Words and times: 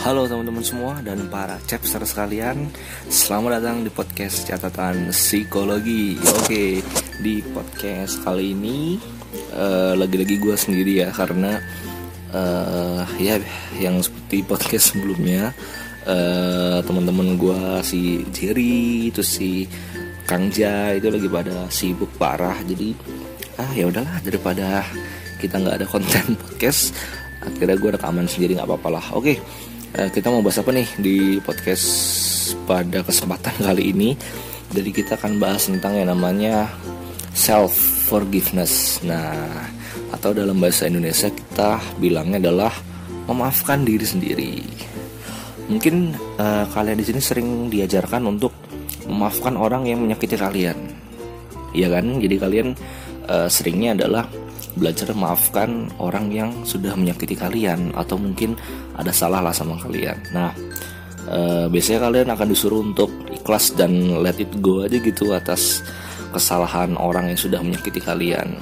Halo 0.00 0.24
teman-teman 0.24 0.64
semua 0.64 0.96
dan 1.04 1.28
para 1.28 1.60
chapster 1.68 2.00
sekalian 2.08 2.72
Selamat 3.12 3.60
datang 3.60 3.84
di 3.84 3.92
podcast 3.92 4.48
catatan 4.48 5.12
psikologi. 5.12 6.16
Oke, 6.40 6.80
di 7.20 7.44
podcast 7.52 8.16
kali 8.24 8.56
ini 8.56 8.96
uh, 9.52 9.92
Lagi-lagi 9.92 10.40
gue 10.40 10.56
sendiri 10.56 11.04
ya 11.04 11.12
Karena 11.12 11.60
uh, 12.32 13.04
ya 13.20 13.36
yang 13.76 14.00
seperti 14.00 14.40
podcast 14.40 14.96
sebelumnya 14.96 15.52
uh, 16.08 16.80
Teman-teman 16.80 17.36
gue 17.36 17.60
si 17.84 18.24
Jerry 18.32 19.12
itu 19.12 19.20
si 19.20 19.68
Kang 20.24 20.48
Ja 20.48 20.96
itu 20.96 21.12
lagi 21.12 21.28
pada 21.28 21.68
sibuk 21.68 22.08
parah. 22.16 22.56
Jadi 22.64 22.96
ah 23.60 23.68
ya 23.76 23.84
udahlah 23.84 24.16
daripada 24.24 24.80
kita 25.36 25.60
nggak 25.60 25.76
ada 25.76 25.84
konten 25.84 26.24
podcast 26.40 26.96
akhirnya 27.44 27.76
gue 27.76 27.90
rekaman 28.00 28.24
sendiri 28.24 28.56
nggak 28.56 28.64
apa-apa 28.64 28.88
lah. 28.96 29.06
Oke 29.12 29.68
Eh, 29.90 30.06
kita 30.06 30.30
mau 30.30 30.38
bahas 30.38 30.62
apa 30.62 30.70
nih 30.70 30.86
di 31.02 31.16
podcast 31.42 31.86
pada 32.62 33.02
kesempatan 33.02 33.58
kali 33.66 33.90
ini? 33.90 34.14
Jadi 34.70 34.90
kita 34.94 35.18
akan 35.18 35.42
bahas 35.42 35.66
tentang 35.66 35.98
yang 35.98 36.14
namanya 36.14 36.70
self 37.34 37.74
forgiveness 38.06 39.02
nah 39.02 39.66
atau 40.14 40.30
dalam 40.30 40.62
bahasa 40.62 40.86
Indonesia 40.86 41.26
kita 41.30 41.82
bilangnya 41.98 42.38
adalah 42.38 42.70
memaafkan 43.26 43.82
diri 43.82 44.06
sendiri. 44.06 44.54
Mungkin 45.66 46.14
uh, 46.38 46.70
kalian 46.70 46.98
di 46.98 47.06
sini 47.10 47.18
sering 47.18 47.48
diajarkan 47.66 48.30
untuk 48.30 48.54
memaafkan 49.10 49.58
orang 49.58 49.90
yang 49.90 50.06
menyakiti 50.06 50.38
kalian. 50.38 50.78
Ya 51.74 51.90
kan? 51.90 52.22
Jadi 52.22 52.38
kalian 52.38 52.78
uh, 53.26 53.50
seringnya 53.50 53.98
adalah 53.98 54.26
belajar 54.76 55.10
memaafkan 55.10 55.90
orang 55.98 56.30
yang 56.30 56.50
sudah 56.62 56.94
menyakiti 56.94 57.34
kalian 57.34 57.90
atau 57.96 58.20
mungkin 58.20 58.54
ada 58.94 59.10
salah 59.10 59.42
lah 59.42 59.54
sama 59.54 59.78
kalian. 59.80 60.18
Nah, 60.30 60.54
e, 61.26 61.66
biasanya 61.70 62.06
kalian 62.06 62.28
akan 62.30 62.48
disuruh 62.50 62.80
untuk 62.84 63.10
ikhlas 63.32 63.74
dan 63.74 64.22
let 64.22 64.38
it 64.38 64.50
go 64.62 64.86
aja 64.86 64.98
gitu 65.00 65.34
atas 65.34 65.82
kesalahan 66.30 66.94
orang 66.94 67.32
yang 67.34 67.40
sudah 67.40 67.60
menyakiti 67.62 67.98
kalian. 67.98 68.54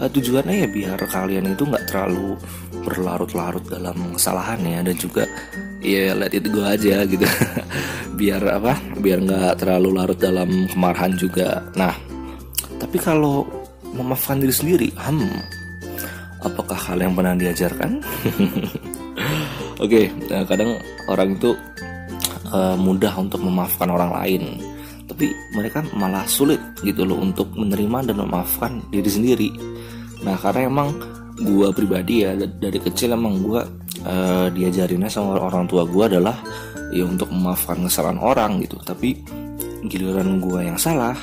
E, 0.00 0.08
tujuannya 0.08 0.64
ya 0.64 0.68
biar 0.68 1.00
kalian 1.04 1.52
itu 1.52 1.64
nggak 1.68 1.86
terlalu 1.92 2.38
berlarut-larut 2.86 3.66
dalam 3.66 4.14
kesalahannya 4.14 4.86
dan 4.86 4.96
juga 4.96 5.26
ya 5.82 6.14
let 6.14 6.32
it 6.32 6.48
go 6.48 6.62
aja 6.64 7.04
gitu. 7.04 7.26
biar 8.18 8.40
apa? 8.48 8.78
Biar 8.96 9.20
nggak 9.20 9.60
terlalu 9.60 9.88
larut 9.92 10.18
dalam 10.18 10.70
kemarahan 10.70 11.12
juga. 11.18 11.66
Nah, 11.76 11.92
tapi 12.80 12.96
kalau 12.96 13.65
memaafkan 13.96 14.38
diri 14.38 14.54
sendiri. 14.54 14.88
Hmm, 15.00 15.40
apakah 16.44 16.76
hal 16.76 17.00
yang 17.00 17.16
pernah 17.16 17.34
diajarkan? 17.34 17.98
Oke, 19.76 20.08
okay, 20.08 20.28
nah 20.32 20.44
kadang 20.48 20.80
orang 21.08 21.36
itu 21.36 21.52
uh, 22.48 22.76
mudah 22.80 23.12
untuk 23.16 23.44
memaafkan 23.44 23.92
orang 23.92 24.12
lain, 24.12 24.42
tapi 25.04 25.32
mereka 25.52 25.84
malah 25.92 26.24
sulit 26.24 26.60
gitu 26.80 27.04
loh 27.04 27.20
untuk 27.20 27.52
menerima 27.52 28.12
dan 28.12 28.16
memaafkan 28.24 28.80
diri 28.88 29.10
sendiri. 29.10 29.50
Nah, 30.24 30.36
karena 30.40 30.68
emang 30.68 30.96
gue 31.36 31.68
pribadi 31.76 32.24
ya 32.24 32.32
dari 32.36 32.80
kecil 32.80 33.12
emang 33.12 33.44
gue 33.44 33.60
uh, 34.08 34.48
diajarinnya 34.48 35.12
sama 35.12 35.36
orang 35.36 35.68
tua 35.68 35.84
gue 35.84 36.04
adalah 36.08 36.40
ya 36.88 37.04
untuk 37.04 37.28
memaafkan 37.28 37.84
kesalahan 37.84 38.20
orang 38.20 38.64
gitu. 38.64 38.80
Tapi 38.80 39.20
giliran 39.86 40.40
gue 40.40 40.60
yang 40.72 40.80
salah, 40.80 41.14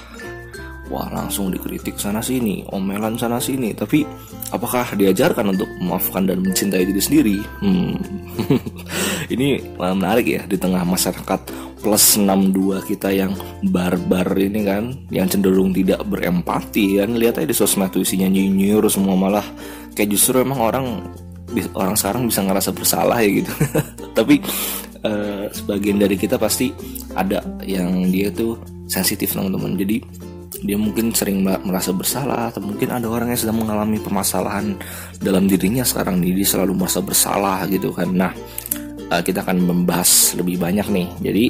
wah 0.94 1.10
langsung 1.10 1.50
dikritik 1.50 1.98
sana 1.98 2.22
sini, 2.22 2.62
omelan 2.70 3.18
sana 3.18 3.42
sini. 3.42 3.74
Tapi 3.74 4.06
apakah 4.54 4.94
diajarkan 4.94 5.58
untuk 5.58 5.66
memaafkan 5.82 6.30
dan 6.30 6.46
mencintai 6.46 6.86
diri 6.86 7.02
sendiri? 7.02 7.38
Hmm. 7.66 7.98
ini 9.34 9.58
menarik 9.82 10.28
ya 10.30 10.42
di 10.46 10.54
tengah 10.62 10.86
masyarakat 10.86 11.74
plus 11.82 12.22
62 12.22 12.86
kita 12.86 13.10
yang 13.10 13.34
barbar 13.66 14.38
ini 14.38 14.62
kan, 14.62 14.94
yang 15.10 15.26
cenderung 15.26 15.74
tidak 15.74 16.06
berempati 16.06 17.02
kan. 17.02 17.18
Lihat 17.18 17.42
aja 17.42 17.50
di 17.50 17.58
sosmed 17.58 17.90
tuh 17.90 18.06
isinya 18.06 18.30
nyinyir 18.30 18.86
semua 18.86 19.18
malah 19.18 19.46
kayak 19.98 20.14
justru 20.14 20.46
emang 20.46 20.62
orang 20.62 20.86
orang 21.74 21.98
sekarang 21.98 22.30
bisa 22.30 22.46
ngerasa 22.46 22.70
bersalah 22.70 23.18
ya 23.18 23.42
gitu. 23.42 23.52
Tapi 24.18 24.36
uh, 25.02 25.50
sebagian 25.50 25.98
dari 25.98 26.22
kita 26.22 26.38
pasti 26.38 26.70
ada 27.18 27.42
yang 27.66 28.14
dia 28.14 28.30
tuh 28.30 28.62
sensitif 28.86 29.34
teman-teman. 29.34 29.74
Jadi 29.74 29.98
dia 30.64 30.80
mungkin 30.80 31.12
sering 31.12 31.44
merasa 31.44 31.92
bersalah 31.92 32.50
atau 32.50 32.64
mungkin 32.64 32.88
ada 32.88 33.06
orang 33.12 33.36
yang 33.36 33.40
sedang 33.40 33.60
mengalami 33.60 34.00
permasalahan 34.00 34.80
dalam 35.20 35.46
dirinya 35.46 35.84
sekarang 35.84 36.24
nih. 36.24 36.40
Dia 36.40 36.48
selalu 36.56 36.74
merasa 36.80 37.04
bersalah 37.04 37.68
gitu 37.68 37.92
kan. 37.92 38.10
Nah 38.16 38.32
uh, 39.12 39.22
kita 39.22 39.44
akan 39.44 39.60
membahas 39.60 40.40
lebih 40.40 40.58
banyak 40.58 40.88
nih. 40.88 41.08
Jadi 41.20 41.46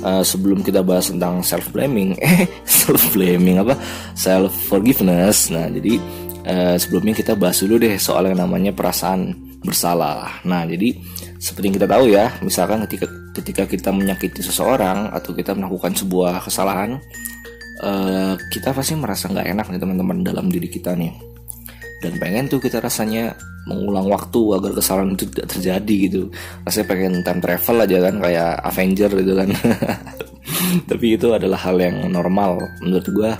uh, 0.00 0.24
sebelum 0.24 0.64
kita 0.64 0.80
bahas 0.80 1.12
tentang 1.12 1.44
self 1.44 1.68
blaming 1.70 2.16
eh 2.24 2.48
self 2.64 3.12
blaming 3.12 3.60
apa? 3.60 3.76
Self 4.16 4.50
forgiveness 4.72 5.52
nah 5.52 5.68
jadi 5.68 6.00
uh, 6.48 6.76
sebelumnya 6.80 7.12
kita 7.12 7.36
bahas 7.36 7.60
dulu 7.60 7.76
deh 7.76 8.00
soal 8.00 8.32
yang 8.32 8.40
namanya 8.40 8.72
perasaan 8.72 9.36
bersalah. 9.60 10.40
Nah 10.48 10.64
jadi 10.64 10.96
seperti 11.36 11.64
yang 11.68 11.76
kita 11.76 11.88
tahu 11.90 12.04
ya 12.08 12.32
misalkan 12.40 12.82
ketika 12.88 13.06
ketika 13.38 13.62
kita 13.70 13.90
menyakiti 13.94 14.42
seseorang 14.42 15.14
atau 15.14 15.30
kita 15.30 15.54
melakukan 15.54 15.94
sebuah 15.94 16.42
kesalahan 16.42 16.98
uh, 17.82 18.34
kita 18.50 18.74
pasti 18.74 18.94
merasa 18.98 19.30
nggak 19.30 19.48
enak 19.54 19.66
nih 19.70 19.80
teman-teman 19.80 20.22
dalam 20.26 20.46
diri 20.50 20.68
kita 20.70 20.94
nih. 20.94 21.12
Dan 21.98 22.14
pengen 22.22 22.46
tuh 22.46 22.62
kita 22.62 22.78
rasanya 22.78 23.34
mengulang 23.66 24.06
waktu 24.06 24.40
agar 24.54 24.70
kesalahan 24.70 25.18
itu 25.18 25.26
tidak 25.34 25.46
terjadi 25.50 25.96
gitu. 26.06 26.22
Rasanya 26.62 26.86
pengen 26.86 27.12
time 27.26 27.40
travel 27.42 27.76
aja 27.82 27.98
kan 28.06 28.14
kayak 28.22 28.52
Avenger 28.62 29.10
gitu 29.18 29.32
kan. 29.34 29.48
Tapi 30.90 31.06
itu 31.18 31.28
adalah 31.34 31.58
hal 31.58 31.76
yang 31.82 32.06
normal. 32.06 32.62
Menurut 32.78 33.06
gue 33.10 33.30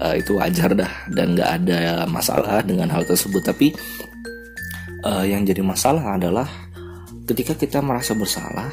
uh, 0.00 0.14
itu 0.16 0.32
wajar 0.32 0.72
dah. 0.72 0.92
Dan 1.12 1.36
nggak 1.36 1.50
ada 1.62 2.08
masalah 2.08 2.64
dengan 2.64 2.88
hal 2.88 3.04
tersebut. 3.04 3.44
Tapi 3.44 3.76
uh, 5.04 5.24
yang 5.28 5.44
jadi 5.44 5.60
masalah 5.60 6.16
adalah 6.16 6.48
ketika 7.28 7.52
kita 7.52 7.78
merasa 7.84 8.16
bersalah 8.16 8.72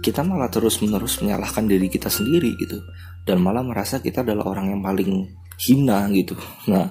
kita 0.00 0.24
malah 0.24 0.48
terus 0.48 0.80
menerus 0.80 1.20
menyalahkan 1.20 1.68
diri 1.68 1.86
kita 1.92 2.08
sendiri 2.08 2.56
gitu 2.56 2.80
dan 3.24 3.36
malah 3.40 3.64
merasa 3.64 4.00
kita 4.00 4.24
adalah 4.24 4.50
orang 4.52 4.76
yang 4.76 4.80
paling 4.80 5.28
hina 5.60 6.08
gitu. 6.16 6.34
Nah 6.68 6.88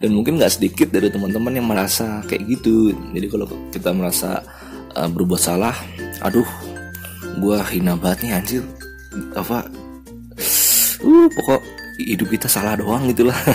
dan 0.00 0.10
mungkin 0.12 0.40
nggak 0.40 0.56
sedikit 0.56 0.88
dari 0.88 1.12
teman-teman 1.12 1.52
yang 1.52 1.68
merasa 1.68 2.24
kayak 2.24 2.48
gitu. 2.48 2.92
Jadi 3.12 3.26
kalau 3.28 3.46
kita 3.68 3.90
merasa 3.92 4.40
uh, 4.96 5.08
berbuat 5.08 5.40
salah 5.40 5.76
aduh 6.24 6.46
gue 7.36 7.56
hina 7.76 7.92
banget 7.96 8.18
nih 8.24 8.32
anjir. 8.32 8.62
Apa? 9.36 9.68
Uh 11.04 11.28
pokok 11.28 11.60
hidup 12.00 12.28
kita 12.32 12.48
salah 12.48 12.76
doang 12.76 13.04
gitulah. 13.12 13.36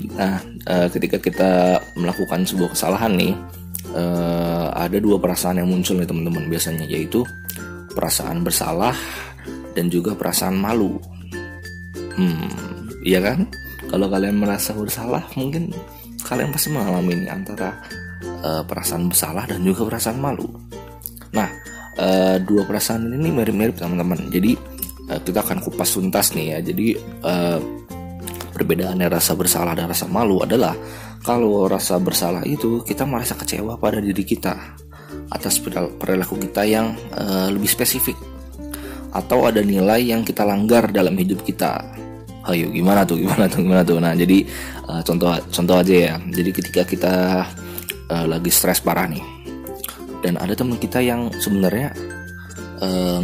Nah 0.00 0.40
uh, 0.64 0.88
ketika 0.88 1.20
kita 1.20 1.76
melakukan 1.96 2.44
sebuah 2.48 2.72
kesalahan 2.72 3.12
nih 3.20 3.36
uh, 3.92 4.72
ada 4.72 4.96
dua 4.96 5.20
perasaan 5.20 5.60
yang 5.60 5.68
muncul 5.68 5.96
nih 5.96 6.08
teman-teman 6.08 6.48
biasanya 6.48 6.88
yaitu 6.88 7.20
perasaan 7.92 8.40
bersalah 8.40 8.96
dan 9.74 9.86
juga 9.88 10.14
perasaan 10.14 10.56
malu. 10.58 10.98
Hmm, 12.16 12.48
iya 13.06 13.22
kan? 13.22 13.46
Kalau 13.90 14.06
kalian 14.06 14.38
merasa 14.38 14.76
bersalah, 14.76 15.24
mungkin 15.34 15.72
kalian 16.22 16.52
pasti 16.54 16.68
mengalami 16.70 17.16
ini 17.16 17.26
antara 17.26 17.74
uh, 18.44 18.62
perasaan 18.62 19.10
bersalah 19.10 19.48
dan 19.48 19.64
juga 19.66 19.88
perasaan 19.88 20.18
malu. 20.20 20.46
Nah, 21.34 21.48
uh, 21.98 22.36
dua 22.42 22.62
perasaan 22.68 23.10
ini 23.10 23.34
mirip-mirip 23.34 23.78
teman-teman. 23.78 24.30
Jadi 24.30 24.54
uh, 25.10 25.20
kita 25.22 25.42
akan 25.42 25.58
kupas 25.64 25.96
tuntas 25.96 26.36
nih 26.36 26.54
ya. 26.54 26.58
Jadi 26.62 26.86
uh, 27.24 27.58
perbedaannya 28.54 29.08
rasa 29.08 29.32
bersalah 29.34 29.72
dan 29.72 29.88
rasa 29.88 30.04
malu 30.06 30.44
adalah 30.44 30.76
kalau 31.24 31.64
rasa 31.68 31.96
bersalah 32.00 32.44
itu 32.44 32.84
kita 32.84 33.04
merasa 33.08 33.36
kecewa 33.36 33.80
pada 33.80 34.00
diri 34.00 34.24
kita 34.24 34.56
atas 35.30 35.62
perilaku 35.96 36.36
kita 36.36 36.62
yang 36.66 36.94
uh, 37.16 37.48
lebih 37.48 37.70
spesifik 37.70 38.16
atau 39.10 39.46
ada 39.46 39.60
nilai 39.62 40.10
yang 40.10 40.22
kita 40.22 40.46
langgar 40.46 40.90
dalam 40.90 41.14
hidup 41.18 41.42
kita. 41.42 41.82
Ayo 42.48 42.72
gimana 42.72 43.04
tuh 43.04 43.20
gimana 43.20 43.44
tuh 43.46 43.60
gimana 43.62 43.82
tuh. 43.84 43.98
Nah 44.00 44.12
jadi 44.16 44.42
uh, 44.88 45.02
contoh 45.04 45.34
contoh 45.50 45.76
aja 45.78 45.94
ya. 45.94 46.14
Jadi 46.30 46.50
ketika 46.50 46.82
kita 46.86 47.14
uh, 48.10 48.26
lagi 48.26 48.48
stres 48.48 48.80
parah 48.80 49.06
nih 49.10 49.22
dan 50.20 50.36
ada 50.36 50.52
teman 50.52 50.76
kita 50.76 51.00
yang 51.00 51.32
sebenarnya 51.40 51.92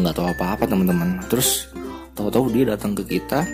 nggak 0.01 0.13
uh, 0.13 0.17
tahu 0.17 0.29
apa-apa 0.37 0.69
teman-teman. 0.69 1.23
Terus 1.33 1.73
tahu-tahu 2.13 2.53
dia 2.53 2.77
datang 2.77 2.93
ke 2.93 3.17
kita 3.19 3.47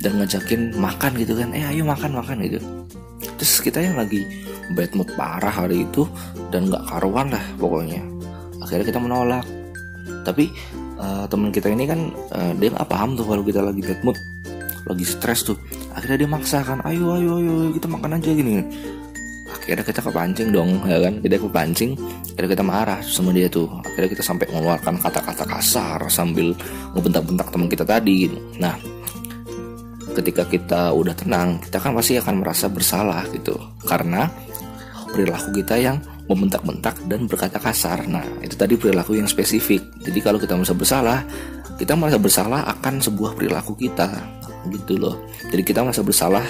dan 0.00 0.12
ngajakin 0.18 0.74
makan 0.74 1.12
gitu 1.20 1.38
kan. 1.38 1.54
Eh 1.54 1.64
ayo 1.70 1.86
makan 1.86 2.18
makan 2.18 2.42
gitu. 2.42 2.58
Terus 3.38 3.62
kita 3.62 3.78
yang 3.80 3.96
lagi 3.96 4.26
bad 4.74 4.90
mood 4.94 5.10
parah 5.18 5.50
hari 5.50 5.86
itu 5.86 6.06
dan 6.54 6.70
nggak 6.70 6.82
karuan 6.86 7.30
lah 7.30 7.42
pokoknya 7.58 8.02
akhirnya 8.62 8.86
kita 8.86 9.00
menolak 9.02 9.46
tapi 10.22 10.50
uh, 11.00 11.24
teman 11.26 11.48
kita 11.48 11.72
ini 11.72 11.88
kan 11.88 12.12
uh, 12.36 12.52
dia 12.60 12.68
nggak 12.70 12.88
paham 12.88 13.16
tuh 13.16 13.24
kalau 13.24 13.42
kita 13.42 13.64
lagi 13.64 13.80
bad 13.80 14.00
mood 14.04 14.18
lagi 14.88 15.04
stres 15.04 15.46
tuh. 15.46 15.56
Akhirnya 15.96 16.26
dia 16.26 16.28
maksa 16.30 16.60
kan 16.60 16.78
ayo 16.84 17.16
ayo 17.16 17.40
ayo 17.40 17.54
kita 17.72 17.88
makan 17.88 18.20
aja 18.20 18.30
gini 18.32 18.64
akhirnya 19.50 19.84
kita 19.84 20.00
kepancing 20.02 20.48
dong 20.50 20.82
ya 20.88 20.98
kan? 20.98 21.14
Kita 21.22 21.36
kepancing 21.38 21.90
akhirnya 22.34 22.50
kita 22.58 22.64
marah 22.64 23.00
sama 23.04 23.30
dia 23.30 23.46
tuh. 23.46 23.68
Akhirnya 23.86 24.10
kita 24.10 24.22
sampai 24.24 24.46
mengeluarkan 24.50 24.98
kata-kata 24.98 25.44
kasar 25.46 26.00
sambil 26.10 26.50
ngebentak-bentak 26.96 27.48
teman 27.52 27.68
kita 27.70 27.84
tadi 27.86 28.26
gitu. 28.26 28.38
nah 28.58 28.74
ketika 30.10 30.42
kita 30.42 30.90
udah 30.90 31.14
tenang 31.14 31.62
kita 31.62 31.78
kan 31.78 31.94
pasti 31.94 32.18
akan 32.18 32.42
merasa 32.42 32.66
bersalah 32.66 33.22
gitu. 33.30 33.54
Karena 33.86 34.26
perilaku 35.14 35.54
kita 35.54 35.78
yang 35.78 36.02
membentak-bentak 36.30 36.94
dan 37.10 37.26
berkata 37.26 37.58
kasar. 37.58 38.06
Nah, 38.06 38.22
itu 38.38 38.54
tadi 38.54 38.78
perilaku 38.78 39.18
yang 39.18 39.26
spesifik. 39.26 39.82
Jadi 39.98 40.18
kalau 40.22 40.38
kita 40.38 40.54
merasa 40.54 40.78
bersalah, 40.78 41.26
kita 41.74 41.98
merasa 41.98 42.22
bersalah 42.22 42.70
akan 42.78 43.02
sebuah 43.02 43.34
perilaku 43.34 43.74
kita, 43.74 44.06
gitu 44.70 44.94
loh. 45.00 45.16
Jadi 45.50 45.62
kita 45.66 45.82
merasa 45.82 46.06
bersalah 46.06 46.46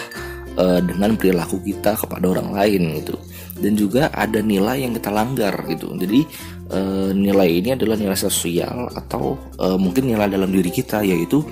uh, 0.59 0.81
dengan 0.83 1.15
perilaku 1.15 1.63
kita 1.63 1.95
kepada 1.97 2.27
orang 2.27 2.51
lain 2.53 2.83
gitu. 3.01 3.17
Dan 3.61 3.77
juga 3.77 4.09
ada 4.13 4.41
nilai 4.41 4.85
yang 4.89 4.93
kita 4.97 5.13
langgar 5.13 5.53
gitu. 5.69 5.93
Jadi 5.97 6.25
uh, 6.73 7.13
nilai 7.13 7.49
ini 7.61 7.77
adalah 7.77 7.97
nilai 7.97 8.17
sosial 8.17 8.89
atau 8.93 9.37
uh, 9.61 9.77
mungkin 9.77 10.09
nilai 10.09 10.29
dalam 10.29 10.49
diri 10.49 10.73
kita 10.73 11.05
yaitu 11.05 11.45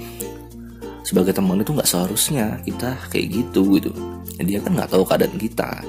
sebagai 1.09 1.33
teman 1.33 1.65
itu 1.65 1.73
nggak 1.73 1.89
seharusnya 1.89 2.61
kita 2.69 2.93
kayak 3.09 3.33
gitu 3.33 3.81
gitu. 3.81 3.89
Dia 4.45 4.61
kan 4.61 4.77
nggak 4.77 4.93
tahu 4.93 5.09
keadaan 5.09 5.41
kita. 5.41 5.81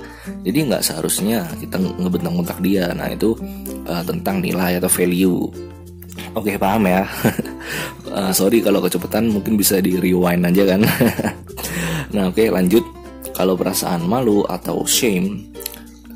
Jadi 0.47 0.57
nggak 0.71 0.79
seharusnya 0.79 1.43
kita 1.59 1.75
ngebentang-bentak 1.75 2.63
dia. 2.63 2.95
Nah 2.95 3.11
itu 3.11 3.35
uh, 3.83 3.99
tentang 4.07 4.39
nilai 4.39 4.79
atau 4.79 4.87
value. 4.87 5.43
Oke 6.39 6.55
paham 6.55 6.87
ya? 6.87 7.03
Uh, 8.07 8.31
sorry 8.39 8.63
kalau 8.63 8.79
kecepatan 8.79 9.27
mungkin 9.27 9.59
bisa 9.59 9.83
di 9.83 9.99
rewind 9.99 10.47
aja 10.47 10.63
kan? 10.63 10.87
Nah 12.09 12.33
oke 12.33 12.41
lanjut. 12.49 12.81
Kalau 13.37 13.53
perasaan 13.53 14.01
malu 14.01 14.41
atau 14.49 14.81
shame 14.87 15.45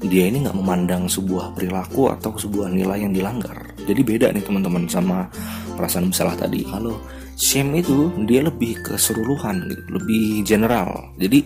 dia 0.01 0.25
ini 0.25 0.41
nggak 0.41 0.57
memandang 0.57 1.05
sebuah 1.05 1.53
perilaku 1.53 2.09
atau 2.09 2.33
sebuah 2.33 2.73
nilai 2.73 3.05
yang 3.05 3.13
dilanggar. 3.13 3.77
Jadi 3.85 4.01
beda 4.01 4.33
nih 4.33 4.41
teman-teman 4.41 4.89
sama 4.89 5.29
perasaan 5.77 6.09
bersalah 6.09 6.33
tadi. 6.33 6.65
Kalau 6.65 6.97
shame 7.37 7.81
itu 7.81 8.13
dia 8.25 8.45
lebih 8.45 8.81
keseluruhan 8.85 9.69
gitu, 9.69 9.81
lebih 9.89 10.45
general. 10.45 11.13
Jadi 11.17 11.39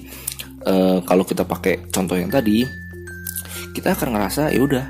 uh, 0.68 1.00
kalau 1.04 1.24
kita 1.24 1.48
pakai 1.48 1.90
contoh 1.92 2.16
yang 2.20 2.32
tadi, 2.32 2.64
kita 3.72 3.94
akan 3.94 4.18
ngerasa 4.18 4.52
ya 4.52 4.62
udah 4.64 4.86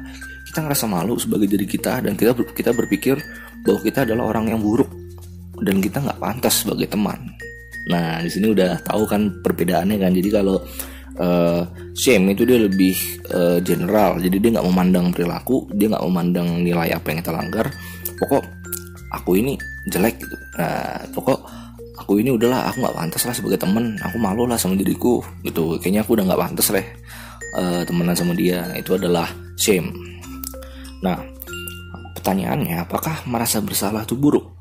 kita 0.48 0.64
ngerasa 0.64 0.86
malu 0.90 1.20
sebagai 1.20 1.46
diri 1.46 1.68
kita 1.68 2.02
dan 2.02 2.18
kita 2.18 2.34
kita 2.56 2.72
berpikir 2.74 3.20
bahwa 3.62 3.80
kita 3.84 4.08
adalah 4.08 4.32
orang 4.32 4.56
yang 4.56 4.62
buruk 4.64 4.90
dan 5.62 5.84
kita 5.84 6.02
nggak 6.02 6.18
pantas 6.18 6.66
sebagai 6.66 6.88
teman. 6.90 7.18
Nah 7.92 8.22
di 8.24 8.30
sini 8.32 8.52
udah 8.54 8.82
tahu 8.82 9.04
kan 9.06 9.44
perbedaannya 9.44 9.98
kan. 10.02 10.12
Jadi 10.16 10.30
kalau 10.34 10.58
uh, 11.22 11.62
shame 11.94 12.34
itu 12.34 12.48
dia 12.48 12.58
lebih 12.62 12.96
uh, 13.34 13.60
general. 13.62 14.18
Jadi 14.22 14.38
dia 14.40 14.50
nggak 14.58 14.68
memandang 14.68 15.14
perilaku, 15.14 15.68
dia 15.74 15.94
nggak 15.94 16.06
memandang 16.06 16.64
nilai 16.64 16.90
apa 16.94 17.06
yang 17.12 17.20
kita 17.22 17.34
langgar. 17.34 17.66
Pokok 18.18 18.57
aku 19.18 19.42
ini 19.42 19.58
jelek 19.90 20.22
gitu. 20.22 20.36
Nah 20.62 21.02
pokok 21.12 21.40
aku 21.98 22.22
ini 22.22 22.30
udahlah 22.30 22.70
aku 22.70 22.86
nggak 22.86 22.98
pantas 22.98 23.24
lah 23.26 23.34
sebagai 23.34 23.60
temen. 23.60 23.98
Aku 24.06 24.22
malu 24.22 24.46
lah 24.46 24.56
sama 24.56 24.78
diriku 24.78 25.26
gitu. 25.42 25.82
Kayaknya 25.82 26.02
aku 26.06 26.14
udah 26.14 26.26
nggak 26.30 26.42
pantas 26.42 26.68
lah 26.70 26.86
uh, 27.58 27.82
temenan 27.84 28.16
sama 28.16 28.38
dia. 28.38 28.62
Itu 28.78 28.96
adalah 28.96 29.28
shame. 29.58 29.90
Nah 31.02 31.18
pertanyaannya 32.16 32.86
apakah 32.86 33.26
merasa 33.26 33.58
bersalah 33.60 34.06
itu 34.06 34.14
buruk? 34.14 34.54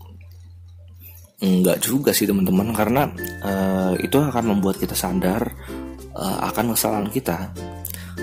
Enggak 1.45 1.85
juga 1.85 2.17
sih 2.17 2.25
teman-teman. 2.25 2.73
Karena 2.73 3.07
uh, 3.45 3.93
itu 4.01 4.17
akan 4.17 4.57
membuat 4.57 4.81
kita 4.81 4.97
sadar 4.97 5.53
uh, 6.17 6.39
akan 6.49 6.73
kesalahan 6.73 7.09
kita 7.13 7.53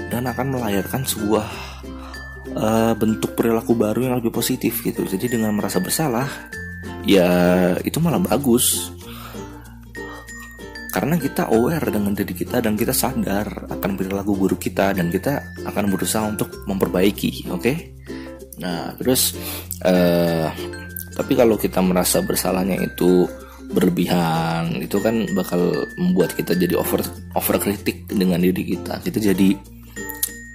dan 0.10 0.26
akan 0.30 0.58
melahirkan 0.58 1.06
sebuah 1.06 1.46
uh, 2.52 2.94
bentuk 2.98 3.34
perilaku 3.38 3.78
baru 3.78 4.12
yang 4.12 4.16
lebih 4.20 4.36
positif 4.36 4.84
gitu. 4.84 5.08
Jadi 5.08 5.40
dengan 5.40 5.56
merasa 5.56 5.80
bersalah, 5.80 6.28
ya 7.08 7.30
itu 7.82 7.98
malah 8.04 8.20
bagus. 8.20 8.92
Karena 10.94 11.18
kita 11.18 11.50
aware 11.50 11.90
dengan 11.90 12.14
diri 12.14 12.38
kita 12.38 12.62
dan 12.62 12.78
kita 12.78 12.94
sadar 12.94 13.66
akan 13.66 13.98
perilaku 13.98 14.38
buruk 14.38 14.62
kita 14.62 14.94
dan 14.94 15.10
kita 15.10 15.42
akan 15.66 15.90
berusaha 15.90 16.30
untuk 16.30 16.70
memperbaiki, 16.70 17.50
oke? 17.50 17.62
Okay? 17.66 17.78
Nah, 18.62 18.94
terus 19.02 19.34
uh, 19.82 20.54
tapi 21.18 21.34
kalau 21.34 21.58
kita 21.58 21.82
merasa 21.82 22.22
bersalahnya 22.22 22.78
itu 22.78 23.26
berlebihan, 23.74 24.86
itu 24.86 25.02
kan 25.02 25.26
bakal 25.34 25.74
membuat 25.98 26.38
kita 26.38 26.54
jadi 26.54 26.78
over 26.78 27.02
overkritik 27.34 28.06
dengan 28.06 28.38
diri 28.38 28.78
kita. 28.78 29.02
Kita 29.02 29.18
jadi 29.18 29.50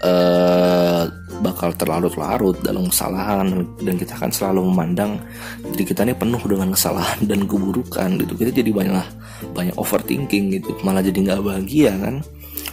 uh, 0.07 1.03
bakal 1.39 1.71
terlarut-larut 1.75 2.59
dalam 2.67 2.91
kesalahan 2.91 3.63
dan 3.79 3.95
kita 3.95 4.19
akan 4.19 4.31
selalu 4.35 4.61
memandang 4.67 5.23
diri 5.71 5.85
kita 5.87 6.03
ini 6.03 6.15
penuh 6.15 6.43
dengan 6.43 6.75
kesalahan 6.75 7.19
dan 7.27 7.47
keburukan 7.47 8.19
gitu. 8.19 8.33
Kita 8.35 8.51
jadi 8.51 8.71
banyak 8.75 9.07
banyak 9.55 9.75
overthinking 9.79 10.59
gitu. 10.59 10.75
Malah 10.83 11.03
jadi 11.03 11.19
nggak 11.31 11.41
bahagia 11.43 11.95
kan? 11.95 12.21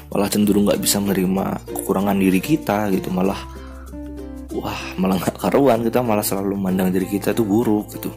Malah 0.10 0.28
cenderung 0.30 0.66
nggak 0.66 0.82
bisa 0.82 0.98
menerima 0.98 1.46
kekurangan 1.70 2.18
diri 2.18 2.42
kita 2.42 2.90
gitu. 2.90 3.14
Malah 3.14 3.40
wah 4.56 4.82
malah 4.98 5.22
nggak 5.22 5.38
karuan 5.38 5.86
kita 5.86 6.00
malah 6.02 6.26
selalu 6.26 6.58
memandang 6.58 6.90
diri 6.90 7.06
kita 7.06 7.38
itu 7.38 7.46
buruk 7.46 7.94
gitu. 7.94 8.10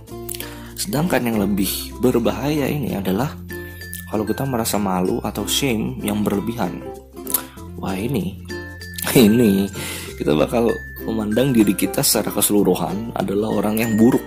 Sedangkan 0.79 1.29
yang 1.29 1.43
lebih 1.43 1.69
berbahaya 2.01 2.65
ini 2.71 2.97
adalah 2.97 3.37
kalau 4.09 4.25
kita 4.25 4.49
merasa 4.49 4.81
malu 4.81 5.21
atau 5.21 5.45
shame 5.45 6.01
yang 6.01 6.25
berlebihan. 6.25 6.81
Wah 7.77 7.95
ini 7.95 8.41
ini 9.15 9.69
kita 10.19 10.35
bakal 10.35 10.75
memandang 11.07 11.55
diri 11.55 11.71
kita 11.73 12.03
secara 12.03 12.35
keseluruhan 12.35 13.15
adalah 13.15 13.55
orang 13.63 13.79
yang 13.79 13.95
buruk. 13.95 14.23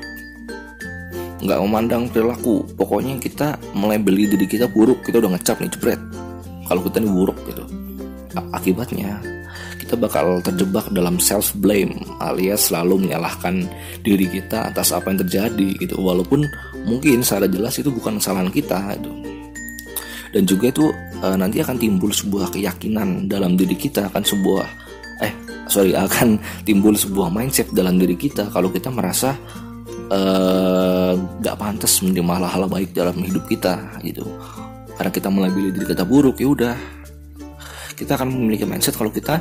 Nggak 1.43 1.59
memandang 1.59 2.07
perilaku. 2.07 2.63
Pokoknya 2.79 3.19
kita 3.19 3.59
melebeli 3.75 4.31
diri 4.31 4.47
kita 4.47 4.71
buruk. 4.71 5.03
Kita 5.03 5.19
udah 5.19 5.35
ngecap 5.35 5.59
nih 5.59 5.71
jebret. 5.75 6.01
Kalau 6.71 6.81
kita 6.87 7.03
ini 7.03 7.09
buruk 7.11 7.37
gitu. 7.43 7.63
Akibatnya 8.55 9.19
kita 9.75 9.99
bakal 9.99 10.39
terjebak 10.39 10.87
dalam 10.95 11.19
self 11.19 11.51
blame 11.59 11.99
alias 12.23 12.71
selalu 12.71 13.11
menyalahkan 13.11 13.67
diri 14.07 14.23
kita 14.31 14.71
atas 14.71 14.95
apa 14.95 15.11
yang 15.11 15.19
terjadi 15.27 15.69
gitu. 15.83 15.99
Walaupun 15.99 16.47
mungkin 16.87 17.19
secara 17.19 17.51
jelas 17.51 17.75
itu 17.75 17.91
bukan 17.91 18.23
kesalahan 18.23 18.47
kita 18.47 18.95
itu 18.95 19.11
dan 20.31 20.43
juga 20.47 20.71
itu 20.71 20.85
e, 21.19 21.27
nanti 21.35 21.59
akan 21.59 21.77
timbul 21.77 22.11
sebuah 22.11 22.55
keyakinan 22.55 23.27
dalam 23.27 23.59
diri 23.59 23.75
kita 23.75 24.07
akan 24.07 24.23
sebuah 24.23 24.67
eh 25.27 25.33
sorry 25.71 25.95
akan 26.05 26.35
timbul 26.67 26.91
sebuah 26.91 27.31
mindset 27.31 27.71
dalam 27.71 27.95
diri 27.95 28.19
kita 28.19 28.51
kalau 28.51 28.67
kita 28.67 28.91
merasa 28.91 29.31
uh, 30.11 31.15
gak 31.39 31.55
pantas 31.55 32.03
menerima 32.03 32.43
hal-hal 32.43 32.67
baik 32.67 32.91
dalam 32.91 33.15
hidup 33.23 33.47
kita 33.47 33.79
gitu. 34.03 34.27
Karena 34.99 35.11
kita 35.15 35.31
melabeli 35.31 35.71
diri 35.71 35.87
kita 35.87 36.03
buruk 36.03 36.37
ya 36.43 36.47
udah. 36.51 36.75
Kita 37.95 38.19
akan 38.19 38.27
memiliki 38.33 38.67
mindset 38.67 38.97
kalau 38.99 39.13
kita 39.13 39.39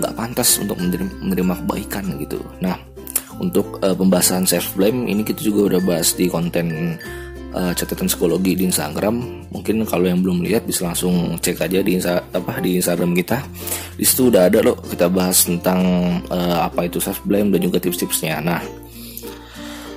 nggak 0.00 0.16
pantas 0.16 0.56
untuk 0.56 0.80
menerima, 0.80 1.12
menerima 1.20 1.54
kebaikan 1.64 2.04
gitu. 2.16 2.40
Nah 2.64 2.76
untuk 3.40 3.80
uh, 3.80 3.96
pembahasan 3.96 4.48
self 4.48 4.76
blame 4.76 5.08
ini 5.08 5.24
kita 5.24 5.40
juga 5.40 5.76
udah 5.76 5.80
bahas 5.84 6.12
di 6.16 6.28
konten 6.28 6.96
uh, 7.54 7.72
catatan 7.74 8.06
psikologi 8.06 8.54
di 8.54 8.64
Instagram. 8.68 9.46
Mungkin 9.50 9.82
kalau 9.86 10.06
yang 10.06 10.22
belum 10.22 10.42
lihat 10.46 10.66
bisa 10.66 10.86
langsung 10.86 11.38
cek 11.38 11.66
aja 11.66 11.80
di 11.82 11.98
insta, 11.98 12.22
apa 12.30 12.58
di 12.62 12.78
Instagram 12.78 13.14
kita. 13.16 13.38
Di 13.98 14.04
situ 14.06 14.30
udah 14.30 14.46
ada 14.46 14.62
loh 14.62 14.78
kita 14.78 15.10
bahas 15.10 15.46
tentang 15.46 15.80
uh, 16.30 16.66
apa 16.66 16.86
itu 16.86 17.02
self 17.02 17.22
blame 17.26 17.50
dan 17.54 17.60
juga 17.62 17.82
tips-tipsnya. 17.82 18.38
Nah, 18.42 18.62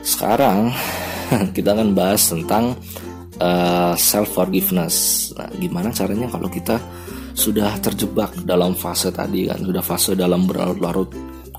sekarang 0.04 0.74
kita 1.58 1.74
akan 1.74 1.96
bahas 1.96 2.22
tentang 2.30 2.76
uh, 3.40 3.94
eh, 3.94 3.96
self 3.98 4.34
forgiveness. 4.34 5.30
Nah, 5.38 5.50
gimana 5.58 5.90
caranya 5.94 6.28
kalau 6.30 6.50
kita 6.50 6.78
sudah 7.34 7.74
terjebak 7.82 8.30
dalam 8.46 8.78
fase 8.78 9.10
tadi 9.10 9.50
kan, 9.50 9.58
sudah 9.58 9.82
fase 9.82 10.14
dalam 10.14 10.46
berlarut-larut 10.46 11.10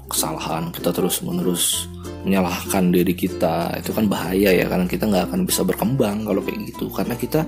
kesalahan, 0.07 0.71
kita 0.71 0.95
terus 0.95 1.19
menerus 1.27 1.91
menyalahkan 2.25 2.89
diri 2.89 3.13
kita 3.13 3.77
itu 3.79 3.93
kan 3.93 4.09
bahaya 4.09 4.51
ya 4.51 4.65
karena 4.65 4.89
kita 4.89 5.05
nggak 5.05 5.25
akan 5.31 5.41
bisa 5.45 5.61
berkembang 5.61 6.25
kalau 6.25 6.41
kayak 6.41 6.61
gitu. 6.73 6.89
Karena 6.89 7.15
kita 7.15 7.45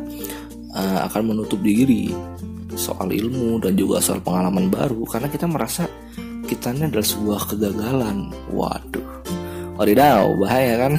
uh, 0.76 0.98
akan 1.08 1.32
menutup 1.32 1.58
diri 1.64 2.12
soal 2.76 3.08
ilmu 3.08 3.56
dan 3.58 3.72
juga 3.72 4.04
soal 4.04 4.20
pengalaman 4.20 4.68
baru 4.68 5.00
karena 5.08 5.32
kita 5.32 5.48
merasa 5.48 5.88
kita 6.44 6.76
ini 6.76 6.92
adalah 6.92 7.08
sebuah 7.08 7.40
kegagalan. 7.48 8.30
Waduh 8.52 9.16
wadidaw 9.76 10.32
bahaya 10.36 10.88
kan? 10.88 10.92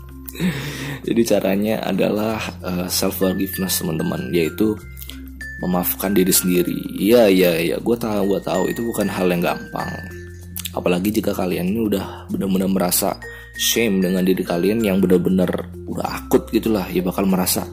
Jadi 1.06 1.20
caranya 1.24 1.80
adalah 1.84 2.40
uh, 2.60 2.84
eh, 2.84 2.88
self 2.92 3.20
forgiveness 3.20 3.80
teman-teman 3.80 4.28
yaitu 4.32 4.76
memaafkan 5.60 6.16
diri 6.16 6.32
sendiri. 6.32 6.76
Iya 6.96 7.28
iya 7.28 7.52
iya 7.60 7.76
gue 7.80 7.96
tahu 7.96 8.36
gue 8.36 8.40
tahu. 8.40 8.72
Itu 8.72 8.84
bukan 8.88 9.08
hal 9.08 9.28
yang 9.28 9.44
gampang 9.44 10.19
apalagi 10.74 11.10
jika 11.10 11.34
kalian 11.34 11.70
ini 11.74 11.80
udah 11.90 12.30
benar-benar 12.30 12.70
merasa 12.70 13.18
shame 13.58 13.98
dengan 13.98 14.22
diri 14.22 14.46
kalian 14.46 14.80
yang 14.80 15.02
benar-benar 15.02 15.50
udah 15.90 16.06
akut 16.06 16.46
gitulah 16.54 16.86
ya 16.86 17.02
bakal 17.02 17.26
merasa 17.26 17.66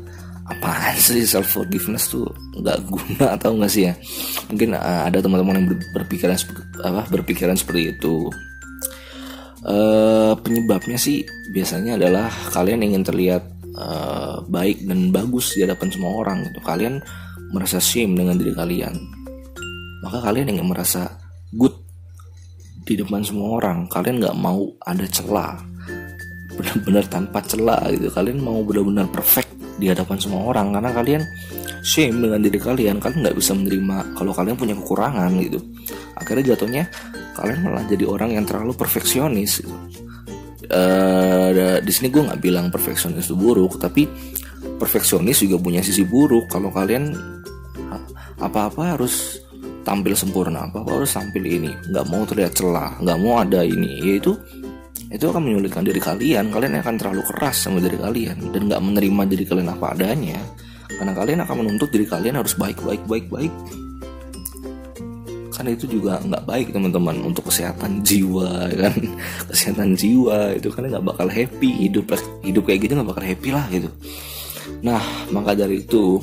apaan 0.48 0.96
sih 0.96 1.28
self 1.28 1.60
forgiveness 1.60 2.08
tuh? 2.10 2.28
Nggak 2.58 2.78
guna 2.88 3.26
atau 3.36 3.56
nggak 3.56 3.72
sih 3.72 3.84
ya? 3.92 3.94
Mungkin 4.50 4.74
uh, 4.74 5.02
ada 5.08 5.20
teman-teman 5.20 5.60
yang 5.60 5.68
berpikiran 5.94 6.38
apa 6.84 7.02
berpikiran 7.12 7.56
seperti 7.60 7.96
itu. 7.96 8.32
Uh, 9.68 10.32
penyebabnya 10.40 10.96
sih 10.96 11.28
biasanya 11.52 12.00
adalah 12.00 12.32
kalian 12.56 12.88
ingin 12.88 13.04
terlihat 13.04 13.44
uh, 13.76 14.40
baik 14.48 14.88
dan 14.88 15.12
bagus 15.12 15.60
di 15.60 15.68
hadapan 15.68 15.92
semua 15.92 16.12
orang 16.24 16.48
gitu. 16.48 16.60
Kalian 16.64 17.04
merasa 17.52 17.84
shame 17.84 18.16
dengan 18.16 18.40
diri 18.40 18.56
kalian. 18.56 18.96
Maka 20.08 20.24
kalian 20.24 20.56
ingin 20.56 20.72
merasa 20.72 21.20
good 21.52 21.87
di 22.88 22.96
depan 22.96 23.20
semua 23.20 23.60
orang. 23.60 23.92
Kalian 23.92 24.24
nggak 24.24 24.38
mau 24.40 24.64
ada 24.88 25.04
celah. 25.04 25.60
Benar-benar 26.56 27.06
tanpa 27.12 27.44
celah 27.44 27.92
gitu. 27.92 28.08
Kalian 28.08 28.40
mau 28.40 28.64
benar-benar 28.64 29.12
perfect 29.12 29.52
di 29.78 29.92
hadapan 29.92 30.16
semua 30.16 30.48
orang. 30.48 30.72
Karena 30.72 30.92
kalian 30.96 31.22
shame 31.84 32.16
dengan 32.16 32.40
diri 32.40 32.56
kalian. 32.56 33.04
Kalian 33.04 33.20
nggak 33.28 33.36
bisa 33.36 33.52
menerima 33.52 34.16
kalau 34.16 34.32
kalian 34.32 34.56
punya 34.56 34.74
kekurangan 34.80 35.32
gitu. 35.44 35.60
Akhirnya 36.16 36.56
jatuhnya 36.56 36.84
kalian 37.36 37.60
malah 37.62 37.84
jadi 37.86 38.08
orang 38.08 38.34
yang 38.34 38.48
terlalu 38.48 38.74
perfeksionis 38.74 39.62
gitu. 39.62 39.76
Uh, 40.68 41.80
di 41.80 41.92
sini 41.96 42.12
gue 42.12 42.28
nggak 42.28 42.44
bilang 42.44 42.68
perfeksionis 42.68 43.32
itu 43.32 43.40
buruk 43.40 43.80
tapi 43.80 44.04
perfeksionis 44.80 45.44
juga 45.44 45.60
punya 45.60 45.84
sisi 45.84 46.08
buruk. 46.08 46.50
Kalau 46.50 46.72
kalian 46.72 47.14
apa-apa 48.38 48.98
harus 48.98 49.42
tampil 49.88 50.12
sempurna 50.20 50.68
apa-apa 50.68 51.00
harus 51.00 51.16
tampil 51.16 51.48
ini. 51.48 51.72
Nggak 51.88 52.06
mau 52.12 52.28
terlihat 52.28 52.52
celah 52.60 53.00
nggak 53.00 53.18
mau 53.24 53.40
ada 53.40 53.64
ini. 53.64 54.04
Yaitu 54.04 54.36
itu 55.08 55.24
akan 55.24 55.48
menyulitkan 55.48 55.88
diri 55.88 56.04
kalian. 56.04 56.52
Kalian 56.52 56.84
akan 56.84 56.96
terlalu 57.00 57.24
keras 57.32 57.64
sama 57.64 57.80
diri 57.80 57.96
kalian 57.96 58.52
dan 58.52 58.68
nggak 58.68 58.82
menerima 58.84 59.24
diri 59.32 59.44
kalian 59.48 59.72
apa 59.72 59.96
adanya. 59.96 60.44
Karena 60.92 61.16
kalian 61.16 61.40
akan 61.48 61.56
menuntut 61.64 61.88
diri 61.88 62.04
kalian 62.04 62.36
harus 62.36 62.52
baik 62.60 62.84
baik 62.84 63.08
baik 63.08 63.26
baik. 63.32 63.54
Karena 65.56 65.74
itu 65.74 65.90
juga 65.90 66.22
nggak 66.22 66.44
baik 66.46 66.68
teman-teman 66.70 67.18
untuk 67.24 67.48
kesehatan 67.50 68.04
jiwa 68.04 68.70
kan? 68.78 68.94
Kesehatan 69.50 69.98
jiwa 69.98 70.54
itu 70.54 70.68
kan 70.70 70.84
nggak 70.86 71.06
bakal 71.08 71.32
happy. 71.32 71.88
Hidup 71.88 72.12
hidup 72.44 72.68
kayak 72.68 72.86
gitu 72.86 72.94
nggak 73.00 73.10
bakal 73.16 73.24
happy 73.24 73.50
lah 73.56 73.66
gitu. 73.72 73.90
Nah 74.84 75.02
maka 75.34 75.56
dari 75.56 75.82
itu 75.82 76.22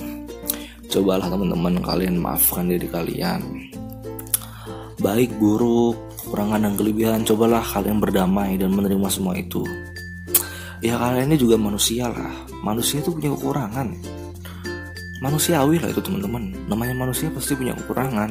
cobalah 0.95 1.27
teman-teman 1.27 1.83
kalian 1.83 2.23
maafkan 2.23 2.71
diri 2.71 2.87
kalian. 2.87 3.43
Baik 5.03 5.35
buruk 5.43 5.99
kekurangan 6.23 6.71
dan 6.71 6.73
kelebihan 6.79 7.21
cobalah 7.27 7.67
kalian 7.67 7.99
berdamai 7.99 8.55
dan 8.55 8.71
menerima 8.71 9.09
semua 9.11 9.35
itu. 9.35 9.67
Ya 10.79 10.95
kalian 10.95 11.35
ini 11.35 11.37
juga 11.37 11.59
manusia 11.59 12.07
lah. 12.07 12.31
Manusia 12.63 13.03
itu 13.03 13.11
punya 13.11 13.35
kekurangan. 13.35 13.91
Manusiawi 15.19 15.83
lah 15.83 15.91
itu 15.91 15.99
teman-teman. 15.99 16.55
Namanya 16.71 16.95
manusia 16.95 17.27
pasti 17.35 17.59
punya 17.59 17.75
kekurangan. 17.75 18.31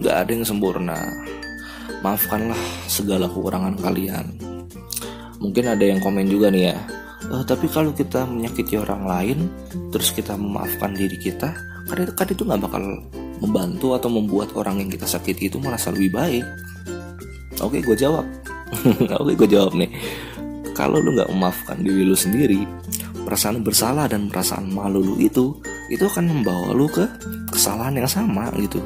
Gak 0.00 0.16
ada 0.24 0.30
yang 0.32 0.48
sempurna. 0.48 0.96
Maafkanlah 2.00 2.58
segala 2.88 3.28
kekurangan 3.28 3.76
kalian. 3.84 4.32
Mungkin 5.44 5.64
ada 5.68 5.84
yang 5.84 6.00
komen 6.00 6.24
juga 6.24 6.48
nih 6.48 6.72
ya. 6.72 6.78
E, 7.28 7.34
tapi 7.44 7.68
kalau 7.68 7.92
kita 7.92 8.24
menyakiti 8.24 8.80
orang 8.80 9.02
lain 9.04 9.38
terus 9.92 10.10
kita 10.14 10.34
memaafkan 10.34 10.94
diri 10.94 11.18
kita 11.18 11.71
kan 11.88 11.96
itu, 12.02 12.12
itu 12.38 12.42
nggak 12.46 12.62
bakal 12.62 12.82
membantu 13.42 13.98
atau 13.98 14.08
membuat 14.10 14.54
orang 14.54 14.78
yang 14.82 14.90
kita 14.90 15.06
sakiti 15.06 15.50
itu 15.50 15.58
merasa 15.58 15.90
lebih 15.90 16.14
baik 16.14 16.46
Oke, 17.62 17.78
gue 17.78 17.94
jawab. 17.94 18.26
Oke, 19.22 19.32
gue 19.38 19.48
jawab 19.48 19.78
nih. 19.78 19.90
Kalau 20.74 20.98
lu 20.98 21.14
nggak 21.14 21.30
memaafkan 21.30 21.78
diri 21.78 22.02
lu 22.02 22.16
sendiri, 22.18 22.64
perasaan 23.22 23.62
bersalah 23.62 24.10
dan 24.10 24.26
perasaan 24.26 24.72
malu 24.72 24.98
lu 24.98 25.14
itu, 25.22 25.54
itu 25.92 26.02
akan 26.02 26.32
membawa 26.32 26.74
lu 26.74 26.90
ke 26.90 27.06
kesalahan 27.54 28.02
yang 28.02 28.10
sama 28.10 28.50
gitu. 28.58 28.82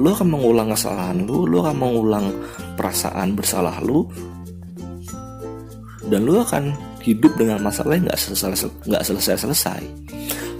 Lu 0.00 0.08
akan 0.14 0.32
mengulang 0.32 0.72
kesalahan 0.72 1.26
lu, 1.28 1.44
lu 1.44 1.60
akan 1.60 1.76
mengulang 1.76 2.30
perasaan 2.78 3.36
bersalah 3.36 3.82
lu, 3.84 4.08
dan 6.08 6.24
lu 6.24 6.40
akan 6.40 6.72
hidup 7.04 7.34
dengan 7.36 7.60
masalah 7.60 7.98
yang 7.98 8.06
nggak 8.06 8.22
nggak 8.86 9.02
selesai 9.02 9.44
selesai. 9.44 9.82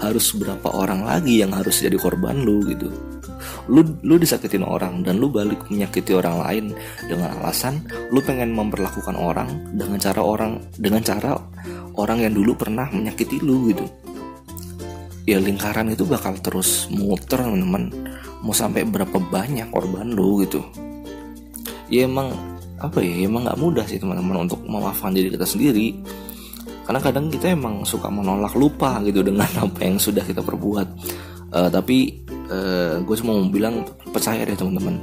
Harus 0.00 0.32
berapa 0.32 0.68
orang 0.72 1.04
lagi 1.04 1.44
yang 1.44 1.52
harus 1.52 1.84
jadi 1.84 1.94
korban 2.00 2.40
lu 2.40 2.64
gitu. 2.64 2.88
Lu 3.68 3.84
lu 4.00 4.16
disakitin 4.16 4.64
orang 4.64 5.04
dan 5.04 5.20
lu 5.20 5.28
balik 5.28 5.68
menyakiti 5.68 6.16
orang 6.16 6.40
lain 6.40 6.64
dengan 7.06 7.36
alasan 7.40 7.84
lu 8.08 8.18
pengen 8.24 8.56
memperlakukan 8.56 9.14
orang 9.14 9.48
dengan 9.76 10.00
cara 10.00 10.20
orang 10.24 10.60
dengan 10.80 11.04
cara 11.04 11.36
orang 11.94 12.18
yang 12.24 12.32
dulu 12.32 12.56
pernah 12.56 12.88
menyakiti 12.88 13.38
lu 13.44 13.68
gitu. 13.70 13.84
Ya 15.28 15.36
lingkaran 15.36 15.92
itu 15.92 16.08
bakal 16.08 16.40
terus 16.40 16.88
muter 16.88 17.44
teman-teman. 17.44 17.92
Mau 18.40 18.56
sampai 18.56 18.88
berapa 18.88 19.20
banyak 19.20 19.68
korban 19.68 20.16
lu 20.16 20.40
gitu. 20.42 20.64
Ya 21.92 22.08
emang 22.08 22.32
apa 22.80 23.04
ya 23.04 23.28
emang 23.28 23.44
nggak 23.44 23.60
mudah 23.60 23.84
sih 23.84 24.00
teman-teman 24.00 24.48
untuk 24.48 24.64
memaafkan 24.64 25.12
diri 25.12 25.28
kita 25.28 25.44
sendiri 25.44 26.00
karena 26.90 27.06
kadang 27.06 27.30
kita 27.30 27.54
emang 27.54 27.86
suka 27.86 28.10
menolak 28.10 28.50
lupa 28.58 28.98
gitu 29.06 29.22
dengan 29.22 29.46
apa 29.62 29.78
yang 29.86 30.02
sudah 30.02 30.26
kita 30.26 30.42
perbuat. 30.42 30.88
Uh, 31.54 31.70
tapi 31.70 32.26
uh, 32.50 32.98
gue 33.06 33.14
cuma 33.22 33.38
mau 33.38 33.46
bilang 33.46 33.86
percaya 34.10 34.42
deh 34.42 34.58
teman-teman. 34.58 34.98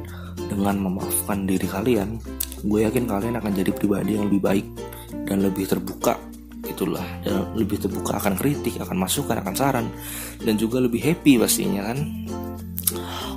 Dengan 0.52 0.76
memaafkan 0.84 1.48
diri 1.48 1.64
kalian 1.64 2.20
gue 2.68 2.80
yakin 2.84 3.08
kalian 3.08 3.40
akan 3.40 3.52
jadi 3.56 3.72
pribadi 3.72 4.20
yang 4.20 4.28
lebih 4.28 4.44
baik 4.44 4.68
dan 5.32 5.40
lebih 5.40 5.64
terbuka. 5.64 6.20
Itulah 6.68 7.08
dan 7.24 7.56
lebih 7.56 7.80
terbuka 7.80 8.20
akan 8.20 8.36
kritik 8.36 8.84
akan 8.84 9.08
masukan 9.08 9.40
akan 9.40 9.56
saran 9.56 9.88
dan 10.44 10.60
juga 10.60 10.84
lebih 10.84 11.00
happy 11.00 11.40
pastinya 11.40 11.88
kan? 11.88 12.04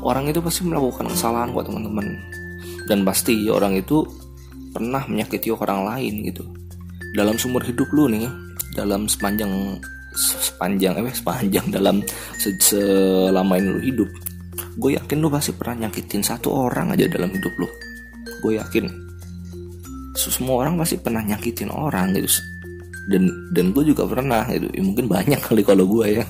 Orang 0.03 0.27
itu 0.27 0.43
pasti 0.43 0.67
melakukan 0.67 1.07
kesalahan 1.07 1.55
kok 1.55 1.71
teman-teman. 1.71 2.19
Dan 2.91 3.07
pasti 3.07 3.47
orang 3.47 3.79
itu 3.79 4.03
pernah 4.75 5.07
menyakiti 5.07 5.55
orang 5.55 5.87
lain 5.87 6.27
gitu 6.27 6.60
dalam 7.17 7.35
sumber 7.37 7.63
hidup 7.67 7.89
lu 7.91 8.07
nih 8.07 8.27
dalam 8.79 9.11
sepanjang 9.11 9.79
sepanjang 10.15 10.99
eh 10.99 11.15
sepanjang 11.15 11.67
dalam 11.77 12.03
se 12.39 12.51
selama 12.59 13.59
ini 13.59 13.69
lu 13.71 13.81
hidup 13.83 14.11
gue 14.81 14.97
yakin 14.97 15.19
lu 15.21 15.29
pasti 15.33 15.53
pernah 15.57 15.87
nyakitin 15.87 16.23
satu 16.25 16.49
orang 16.71 16.95
aja 16.95 17.09
dalam 17.11 17.31
hidup 17.33 17.53
lu. 17.61 17.69
Gue 18.41 18.57
yakin. 18.57 18.89
Semua 20.17 20.67
orang 20.67 20.81
pasti 20.81 21.01
pernah 21.01 21.25
nyakitin 21.25 21.73
orang 21.73 22.17
gitu. 22.17 22.41
Dan 23.13 23.29
dan 23.53 23.73
gue 23.75 23.85
juga 23.85 24.09
pernah 24.09 24.45
gitu. 24.49 24.69
Ya, 24.73 24.83
mungkin 24.85 25.07
banyak 25.09 25.41
kali 25.41 25.63
kalau 25.65 25.85
gue 25.89 26.21
ya. 26.21 26.25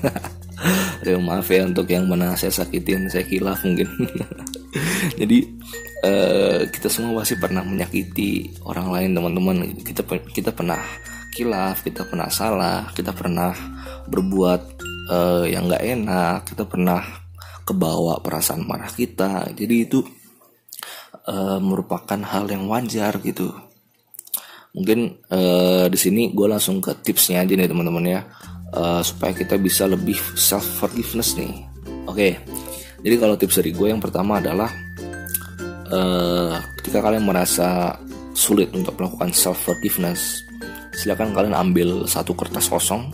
Aduh, 1.03 1.21
maaf 1.27 1.47
ya 1.47 1.67
untuk 1.67 1.87
yang 1.87 2.05
mana 2.07 2.35
saya 2.35 2.53
sakitin 2.53 3.09
saya 3.09 3.25
kilaf 3.25 3.63
mungkin 3.65 3.89
jadi 5.19 5.37
uh, 6.05 6.59
kita 6.71 6.87
semua 6.87 7.21
pasti 7.21 7.35
pernah 7.35 7.63
menyakiti 7.63 8.61
orang 8.67 8.87
lain 8.91 9.11
teman-teman. 9.17 9.55
Kita 9.83 10.01
kita 10.07 10.51
pernah 10.55 10.81
kilaf 11.31 11.79
kita 11.87 12.03
pernah 12.03 12.27
salah 12.27 12.91
kita 12.91 13.15
pernah 13.15 13.55
berbuat 14.11 14.61
uh, 15.07 15.47
yang 15.47 15.71
nggak 15.71 15.83
enak 15.95 16.37
kita 16.51 16.67
pernah 16.67 17.01
kebawa 17.63 18.19
perasaan 18.19 18.67
marah 18.67 18.91
kita. 18.91 19.47
Jadi 19.55 19.75
itu 19.79 20.03
uh, 21.27 21.59
merupakan 21.61 22.19
hal 22.19 22.49
yang 22.49 22.67
wajar 22.67 23.15
gitu. 23.23 23.53
Mungkin 24.71 25.19
uh, 25.31 25.85
di 25.91 25.99
sini 25.99 26.31
gue 26.31 26.47
langsung 26.47 26.79
ke 26.79 26.95
tipsnya 27.03 27.43
aja 27.43 27.53
nih 27.55 27.67
teman-teman 27.67 28.05
ya. 28.07 28.21
Uh, 28.71 29.03
supaya 29.03 29.35
kita 29.35 29.59
bisa 29.59 29.83
lebih 29.83 30.15
self 30.39 30.63
forgiveness 30.79 31.35
nih. 31.35 31.51
Oke. 32.07 32.39
okay. 32.39 32.70
Jadi 33.01 33.15
kalau 33.17 33.35
tips 33.37 33.61
dari 33.61 33.71
gue 33.73 33.87
yang 33.89 34.01
pertama 34.01 34.37
adalah 34.37 34.69
uh, 35.89 36.57
ketika 36.81 37.01
kalian 37.01 37.25
merasa 37.25 37.97
sulit 38.31 38.71
untuk 38.71 38.95
melakukan 38.97 39.33
self 39.33 39.59
forgiveness 39.61 40.41
silakan 40.95 41.33
kalian 41.33 41.55
ambil 41.57 42.05
satu 42.05 42.37
kertas 42.37 42.69
kosong 42.69 43.09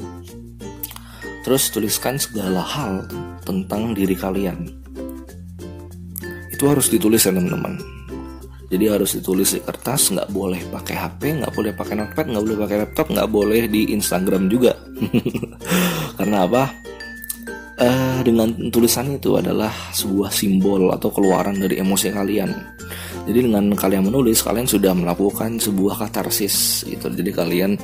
terus 1.47 1.71
tuliskan 1.71 2.19
segala 2.19 2.59
hal 2.59 3.07
tentang 3.47 3.95
diri 3.95 4.11
kalian. 4.19 4.67
Itu 6.51 6.67
harus 6.67 6.91
ditulis 6.91 7.23
ya 7.23 7.31
teman-teman. 7.31 7.79
Jadi 8.67 8.83
harus 8.91 9.15
ditulis 9.15 9.55
di 9.55 9.63
kertas 9.63 10.11
nggak 10.11 10.27
boleh 10.35 10.59
pakai 10.67 10.99
HP 10.99 11.39
nggak 11.39 11.53
boleh 11.55 11.71
pakai 11.71 11.95
notepad 11.95 12.25
nggak 12.27 12.43
boleh 12.43 12.57
pakai 12.59 12.77
laptop 12.83 13.07
nggak 13.15 13.29
boleh 13.31 13.61
di 13.71 13.95
Instagram 13.95 14.51
juga. 14.51 14.75
Karena 16.19 16.43
apa 16.43 16.67
uh, 17.81 18.19
dengan 18.25 18.53
tulisan 18.69 19.17
itu 19.17 19.37
adalah 19.37 19.71
sebuah 19.93 20.29
simbol 20.33 20.91
atau 20.93 21.09
keluaran 21.13 21.57
dari 21.57 21.81
emosi 21.81 22.07
kalian 22.13 22.51
jadi 23.27 23.43
dengan 23.43 23.75
kalian 23.75 24.07
menulis, 24.07 24.39
kalian 24.39 24.63
sudah 24.63 24.95
melakukan 24.95 25.59
sebuah 25.59 26.07
katarsis 26.07 26.87
gitu. 26.87 27.11
Jadi 27.11 27.31
kalian 27.35 27.75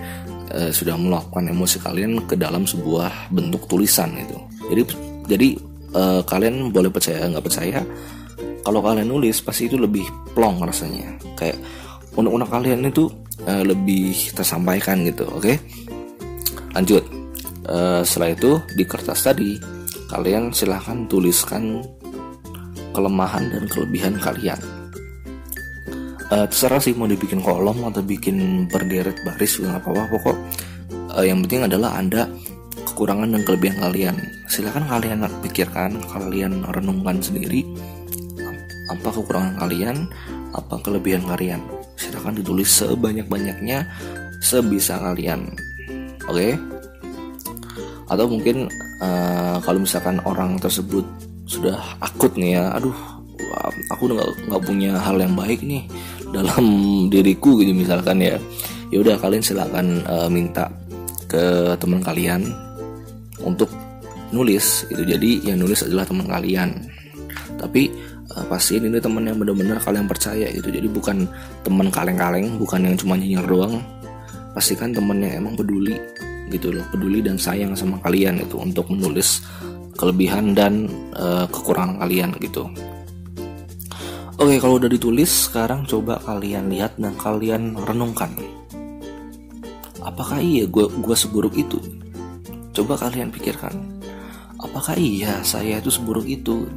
e, 0.47 0.71
sudah 0.71 0.95
melakukan 0.95 1.51
emosi 1.51 1.83
kalian 1.83 2.23
ke 2.23 2.39
dalam 2.39 2.63
sebuah 2.63 3.27
bentuk 3.27 3.67
tulisan 3.67 4.15
itu. 4.15 4.39
Jadi 4.71 4.81
jadi 5.27 5.47
e, 5.91 6.03
kalian 6.23 6.71
boleh 6.71 6.87
percaya 6.87 7.27
nggak 7.27 7.43
percaya, 7.43 7.83
kalau 8.63 8.79
kalian 8.79 9.11
nulis 9.11 9.43
pasti 9.43 9.67
itu 9.67 9.75
lebih 9.75 10.07
plong 10.31 10.63
rasanya. 10.63 11.11
Kayak 11.35 11.59
unek-unek 12.15 12.47
kalian 12.47 12.87
itu 12.87 13.11
e, 13.43 13.53
lebih 13.67 14.15
tersampaikan 14.31 15.03
gitu. 15.03 15.27
Oke, 15.27 15.59
lanjut. 16.71 17.03
uh, 17.63 18.03
setelah 18.03 18.35
itu 18.35 18.51
di 18.75 18.83
kertas 18.83 19.23
tadi 19.23 19.55
kalian 20.13 20.53
silahkan 20.53 21.09
tuliskan 21.09 21.81
kelemahan 22.93 23.49
dan 23.49 23.65
kelebihan 23.65 24.13
kalian. 24.21 24.61
Uh, 26.29 26.45
terserah 26.45 26.77
sih 26.77 26.93
mau 26.93 27.09
dibikin 27.09 27.41
kolom 27.41 27.81
atau 27.89 28.05
bikin 28.05 28.69
berderet 28.69 29.17
baris 29.25 29.57
nggak 29.57 29.81
apa-apa. 29.81 30.13
Pokok 30.13 30.37
uh, 31.17 31.25
yang 31.25 31.41
penting 31.41 31.65
adalah 31.65 31.97
anda 31.97 32.29
kekurangan 32.93 33.33
dan 33.33 33.41
kelebihan 33.41 33.77
kalian. 33.81 34.15
Silahkan 34.45 34.85
kalian 34.85 35.25
pikirkan 35.41 35.97
kalian 36.13 36.61
renungkan 36.69 37.17
sendiri 37.17 37.65
apa 38.93 39.09
kekurangan 39.09 39.57
kalian 39.65 40.05
apa 40.53 40.77
kelebihan 40.85 41.25
kalian. 41.25 41.61
Silahkan 41.97 42.37
ditulis 42.37 42.69
sebanyak-banyaknya 42.69 43.89
sebisa 44.45 45.01
kalian. 45.01 45.57
Oke? 46.29 46.53
Okay? 46.53 46.53
atau 48.13 48.29
mungkin 48.29 48.69
uh, 49.03 49.57
kalau 49.59 49.83
misalkan 49.83 50.23
orang 50.23 50.55
tersebut 50.55 51.03
sudah 51.43 51.75
akut 51.99 52.31
nih 52.39 52.55
ya 52.55 52.71
aduh 52.79 52.95
aku 53.91 54.09
udah 54.09 54.23
nggak 54.49 54.63
punya 54.63 54.95
hal 54.97 55.19
yang 55.19 55.35
baik 55.35 55.61
nih 55.63 55.83
dalam 56.31 56.65
diriku 57.13 57.59
gitu 57.59 57.75
misalkan 57.75 58.23
ya. 58.23 58.39
Ya 58.93 59.01
udah 59.01 59.17
kalian 59.17 59.41
silakan 59.41 60.05
uh, 60.05 60.29
minta 60.29 60.69
ke 61.25 61.73
teman 61.81 62.05
kalian 62.05 62.45
untuk 63.41 63.65
nulis 64.29 64.85
itu 64.93 65.01
jadi 65.01 65.53
yang 65.53 65.65
nulis 65.65 65.81
adalah 65.81 66.05
teman 66.05 66.29
kalian. 66.29 66.69
Tapi 67.57 67.89
uh, 68.37 68.45
pastiin 68.45 68.85
ini 68.85 69.01
teman 69.01 69.25
yang 69.25 69.41
benar-benar 69.41 69.81
kalian 69.81 70.05
percaya 70.05 70.45
gitu. 70.53 70.69
Jadi 70.69 70.85
bukan 70.85 71.25
teman 71.65 71.89
kaleng-kaleng 71.89 72.61
bukan 72.61 72.85
yang 72.85 72.93
cuma 72.93 73.17
nyinyir 73.17 73.45
doang. 73.49 73.81
Pastikan 74.53 74.93
temennya 74.93 75.41
emang 75.41 75.57
peduli 75.57 75.97
gitu 76.51 76.75
loh 76.75 76.85
peduli 76.91 77.23
dan 77.23 77.39
sayang 77.39 77.77
sama 77.77 77.99
kalian 78.03 78.41
itu 78.41 78.59
untuk 78.59 78.89
menulis 78.91 79.43
kelebihan 79.95 80.57
dan 80.57 80.89
uh, 81.15 81.45
kekurangan 81.47 82.01
kalian 82.01 82.33
gitu. 82.41 82.65
Oke 84.41 84.57
kalau 84.57 84.81
udah 84.81 84.89
ditulis 84.89 85.29
sekarang 85.47 85.85
coba 85.85 86.17
kalian 86.25 86.67
lihat 86.73 86.97
dan 86.97 87.13
kalian 87.15 87.77
renungkan. 87.77 88.33
Apakah 90.03 90.41
iya 90.43 90.67
gue 90.67 90.89
gua 90.99 91.15
seburuk 91.15 91.55
itu? 91.55 91.79
Coba 92.73 92.99
kalian 92.99 93.29
pikirkan. 93.31 93.71
Apakah 94.59 94.97
iya 94.97 95.39
saya 95.45 95.79
itu 95.79 95.93
seburuk 95.93 96.25
itu? 96.27 96.67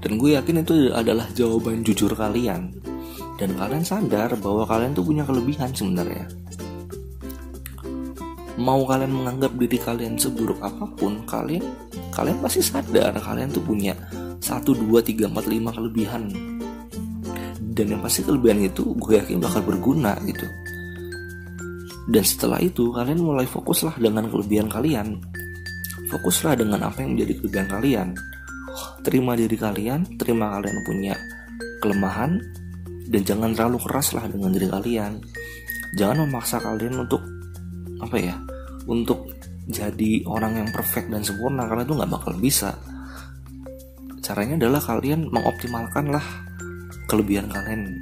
Dan 0.00 0.16
gue 0.16 0.32
yakin 0.38 0.64
itu 0.64 0.88
adalah 0.96 1.28
jawaban 1.36 1.84
jujur 1.84 2.14
kalian. 2.16 2.72
Dan 3.36 3.56
kalian 3.56 3.84
sadar 3.84 4.32
bahwa 4.40 4.64
kalian 4.64 4.96
tuh 4.96 5.04
punya 5.04 5.24
kelebihan 5.28 5.72
sebenarnya 5.72 6.24
mau 8.60 8.84
kalian 8.84 9.08
menganggap 9.08 9.56
diri 9.56 9.80
kalian 9.80 10.20
seburuk 10.20 10.60
apa 10.60 10.84
pun 11.00 11.24
kalian 11.24 11.64
kalian 12.12 12.36
pasti 12.44 12.60
sadar 12.60 13.16
kalian 13.16 13.48
tuh 13.48 13.64
punya 13.64 13.96
satu 14.44 14.76
dua 14.76 15.00
tiga 15.00 15.28
empat 15.28 15.48
lima 15.48 15.72
kelebihan. 15.72 16.28
Dan 17.70 17.96
yang 17.96 18.02
pasti 18.04 18.20
kelebihan 18.20 18.60
itu 18.60 18.92
gue 18.98 19.16
yakin 19.16 19.40
bakal 19.40 19.64
berguna 19.64 20.12
gitu. 20.28 20.44
Dan 22.10 22.24
setelah 22.26 22.60
itu 22.60 22.92
kalian 22.92 23.24
mulai 23.24 23.46
fokuslah 23.48 23.96
dengan 23.96 24.28
kelebihan 24.28 24.68
kalian. 24.68 25.16
Fokuslah 26.10 26.58
dengan 26.58 26.82
apa 26.84 27.00
yang 27.00 27.16
menjadi 27.16 27.32
kelebihan 27.40 27.68
kalian. 27.70 28.08
Terima 29.00 29.32
diri 29.32 29.56
kalian 29.56 30.20
terima 30.20 30.52
kalian 30.58 30.76
punya 30.84 31.14
kelemahan 31.80 32.36
dan 33.08 33.22
jangan 33.24 33.56
terlalu 33.56 33.78
keras 33.88 34.12
lah 34.12 34.28
dengan 34.28 34.52
diri 34.52 34.68
kalian. 34.68 35.12
Jangan 35.96 36.28
memaksa 36.28 36.60
kalian 36.60 37.06
untuk 37.06 37.22
apa 38.00 38.16
ya 38.16 38.34
untuk 38.88 39.28
jadi 39.70 40.26
orang 40.26 40.64
yang 40.64 40.68
perfect 40.74 41.12
dan 41.14 41.22
sempurna 41.22 41.68
kalian 41.68 41.86
tuh 41.86 41.96
nggak 42.00 42.12
bakal 42.12 42.32
bisa. 42.38 42.74
Caranya 44.20 44.66
adalah 44.66 44.82
kalian 44.82 45.30
mengoptimalkan 45.30 46.10
lah 46.10 46.24
kelebihan 47.06 47.46
kalian. 47.50 47.98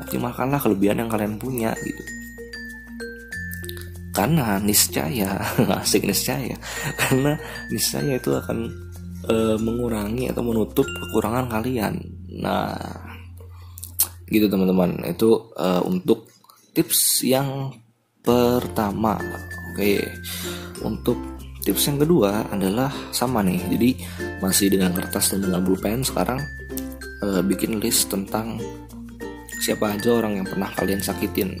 Optimalkanlah 0.00 0.58
kelebihan 0.62 1.04
yang 1.04 1.10
kalian 1.10 1.34
punya 1.36 1.74
gitu. 1.82 2.02
Karena 4.10 4.58
niscaya 4.62 5.38
asik 5.82 6.06
niscaya. 6.06 6.56
Karena 6.98 7.38
niscaya 7.70 8.18
itu 8.18 8.30
akan 8.34 8.58
e, 9.26 9.36
mengurangi 9.58 10.30
atau 10.30 10.42
menutup 10.42 10.86
kekurangan 10.86 11.46
kalian. 11.50 11.94
Nah 12.38 12.74
gitu 14.30 14.46
teman-teman. 14.46 15.06
Itu 15.06 15.54
e, 15.54 15.68
untuk 15.86 16.30
tips 16.74 17.26
yang 17.26 17.74
pertama 18.22 19.18
oke 19.70 19.92
untuk 20.82 21.16
tips 21.62 21.92
yang 21.92 21.98
kedua 22.00 22.48
adalah 22.50 22.90
sama 23.14 23.44
nih. 23.44 23.60
Jadi 23.70 23.90
masih 24.40 24.72
dengan 24.72 24.96
kertas 24.96 25.32
dan 25.32 25.44
dengan 25.44 25.62
pulpen 25.62 26.00
sekarang 26.02 26.40
uh, 27.22 27.40
bikin 27.44 27.78
list 27.78 28.08
tentang 28.08 28.58
siapa 29.60 29.92
aja 29.92 30.16
orang 30.16 30.40
yang 30.40 30.46
pernah 30.48 30.72
kalian 30.72 31.04
sakitin. 31.04 31.60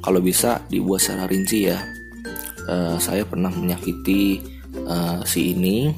Kalau 0.00 0.20
bisa 0.24 0.64
dibuat 0.72 1.04
secara 1.04 1.28
rinci 1.28 1.68
ya. 1.68 1.78
Uh, 2.70 2.96
saya 3.02 3.26
pernah 3.26 3.50
menyakiti 3.50 4.40
uh, 4.88 5.20
si 5.22 5.52
ini. 5.52 5.92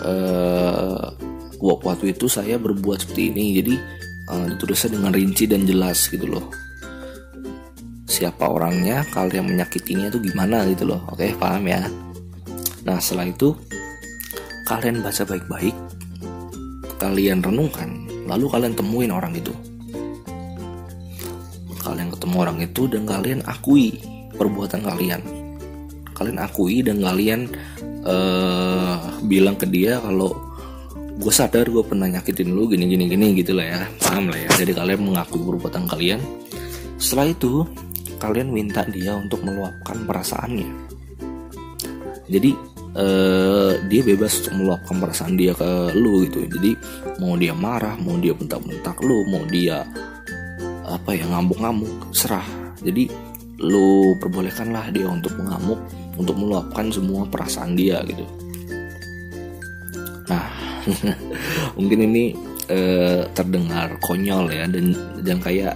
Uh, 0.00 1.12
waktu 1.60 2.16
itu 2.16 2.24
saya 2.24 2.56
berbuat 2.56 3.04
seperti 3.04 3.28
ini 3.36 3.44
jadi 3.60 3.74
uh, 4.32 4.46
ditulisnya 4.48 4.96
dengan 4.96 5.12
rinci 5.12 5.44
dan 5.44 5.68
jelas 5.68 6.08
gitu 6.08 6.24
loh 6.24 6.48
siapa 8.20 8.44
orangnya 8.44 9.00
kalian 9.16 9.48
menyakitinya 9.48 10.12
itu 10.12 10.20
gimana 10.20 10.68
gitu 10.68 10.84
loh. 10.84 11.00
Oke 11.08 11.32
paham 11.40 11.64
ya? 11.64 11.88
Nah 12.84 13.00
setelah 13.00 13.32
itu 13.32 13.56
kalian 14.68 15.00
baca 15.00 15.24
baik-baik 15.24 15.76
kalian 17.00 17.40
renungkan 17.40 18.04
lalu 18.28 18.46
kalian 18.52 18.76
temuin 18.76 19.08
orang 19.08 19.32
itu. 19.32 19.56
Kalian 21.80 22.12
ketemu 22.12 22.36
orang 22.36 22.58
itu 22.60 22.82
dan 22.92 23.08
kalian 23.08 23.40
akui 23.48 23.96
perbuatan 24.36 24.84
kalian. 24.84 25.20
Kalian 26.12 26.38
akui 26.44 26.84
dan 26.84 27.00
kalian 27.00 27.48
uh, 28.04 29.00
bilang 29.24 29.56
ke 29.56 29.64
dia 29.64 29.96
kalau 29.96 30.36
gue 31.20 31.32
sadar 31.32 31.68
gue 31.68 31.80
pernah 31.80 32.04
nyakitin 32.04 32.52
lu 32.52 32.68
gini 32.68 32.84
gini 32.84 33.08
gini 33.08 33.32
gitu 33.32 33.56
lah 33.56 33.64
ya. 33.64 33.80
Paham 34.04 34.28
lah 34.28 34.36
ya? 34.36 34.48
Jadi 34.60 34.76
kalian 34.76 35.00
mengakui 35.08 35.40
perbuatan 35.40 35.88
kalian. 35.88 36.20
Setelah 37.00 37.32
itu 37.32 37.64
kalian 38.20 38.52
minta 38.52 38.84
dia 38.84 39.16
untuk 39.16 39.40
meluapkan 39.40 40.04
perasaannya. 40.04 40.68
Jadi 42.30 42.50
uh, 42.94 43.74
dia 43.90 44.00
bebas 44.04 44.44
untuk 44.44 44.54
meluapkan 44.62 44.96
perasaan 45.00 45.34
dia 45.34 45.56
ke 45.56 45.96
lu 45.96 46.28
gitu. 46.28 46.46
Jadi 46.46 46.76
mau 47.18 47.34
dia 47.34 47.56
marah 47.56 47.96
mau 47.98 48.14
dia 48.20 48.36
bentak-bentak 48.36 49.00
lu 49.02 49.26
mau 49.26 49.42
dia 49.48 49.82
apa 50.86 51.10
ya 51.16 51.26
ngamuk-ngamuk 51.26 52.12
serah. 52.14 52.46
Jadi 52.84 53.10
lu 53.60 54.14
perbolehkanlah 54.16 54.92
dia 54.94 55.08
untuk 55.08 55.34
mengamuk 55.36 55.80
untuk 56.16 56.36
meluapkan 56.36 56.92
semua 56.92 57.26
perasaan 57.26 57.74
dia 57.74 58.04
gitu. 58.06 58.24
Nah 60.30 60.46
mungkin 61.76 61.98
ini 62.08 62.24
uh, 62.70 63.26
terdengar 63.34 63.98
konyol 64.00 64.48
ya 64.48 64.64
dan 64.70 64.94
dan 65.20 65.38
kayak 65.42 65.74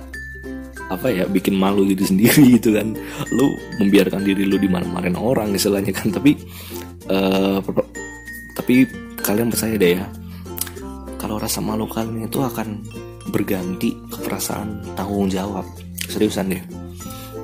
apa 0.93 1.09
ya 1.09 1.25
bikin 1.25 1.57
malu 1.57 1.89
gitu 1.89 2.05
sendiri 2.11 2.61
gitu 2.61 2.77
kan. 2.77 2.93
Lu 3.33 3.55
membiarkan 3.81 4.25
diri 4.25 4.45
lu 4.45 4.61
dimarah-marahin 4.61 5.19
orang 5.19 5.53
istilahnya 5.55 5.93
kan. 5.95 6.13
Tapi 6.13 6.37
uh, 7.09 7.59
tapi 8.55 8.87
kalian 9.25 9.49
percaya 9.49 9.75
deh 9.81 9.93
ya 9.99 10.07
kalau 11.17 11.41
rasa 11.41 11.65
malu 11.65 11.89
kalian 11.89 12.29
itu 12.29 12.37
akan 12.37 12.85
berganti 13.33 13.97
ke 14.13 14.19
perasaan 14.21 14.85
tanggung 14.93 15.33
jawab. 15.33 15.65
Seriusan 16.05 16.53
deh. 16.53 16.63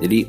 Jadi 0.01 0.25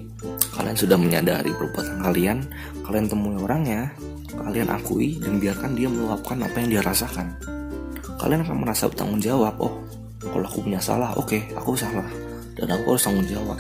kalian 0.53 0.77
sudah 0.77 0.97
menyadari 0.97 1.53
perbuatan 1.53 2.01
kalian 2.05 2.45
kalian 2.85 3.09
temui 3.09 3.37
orangnya 3.41 3.89
kalian 4.33 4.69
akui 4.69 5.17
dan 5.21 5.41
biarkan 5.41 5.77
dia 5.77 5.89
meluapkan 5.89 6.41
apa 6.41 6.57
yang 6.65 6.69
dia 6.77 6.83
rasakan. 6.85 7.37
Kalian 8.17 8.41
akan 8.49 8.57
merasa 8.65 8.89
bertanggung 8.89 9.21
jawab 9.21 9.55
oh 9.61 9.73
kalau 10.33 10.47
aku 10.47 10.65
punya 10.65 10.81
salah 10.81 11.11
oke 11.19 11.29
okay, 11.29 11.43
aku 11.53 11.75
salah 11.75 12.07
dan 12.63 12.79
aku 12.79 12.95
harus 12.95 13.03
tanggung 13.03 13.27
jawab. 13.27 13.59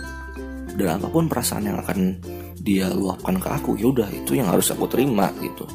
Dan 0.79 1.03
apa 1.03 1.11
pun 1.11 1.27
perasaan 1.27 1.67
yang 1.67 1.83
akan 1.83 2.23
dia 2.63 2.87
luapkan 2.95 3.43
ke 3.43 3.49
aku 3.51 3.75
ya 3.75 3.91
udah 3.91 4.07
itu 4.15 4.39
yang 4.39 4.47
harus 4.47 4.71
aku 4.71 4.87
terima 4.87 5.35
gitu. 5.43 5.67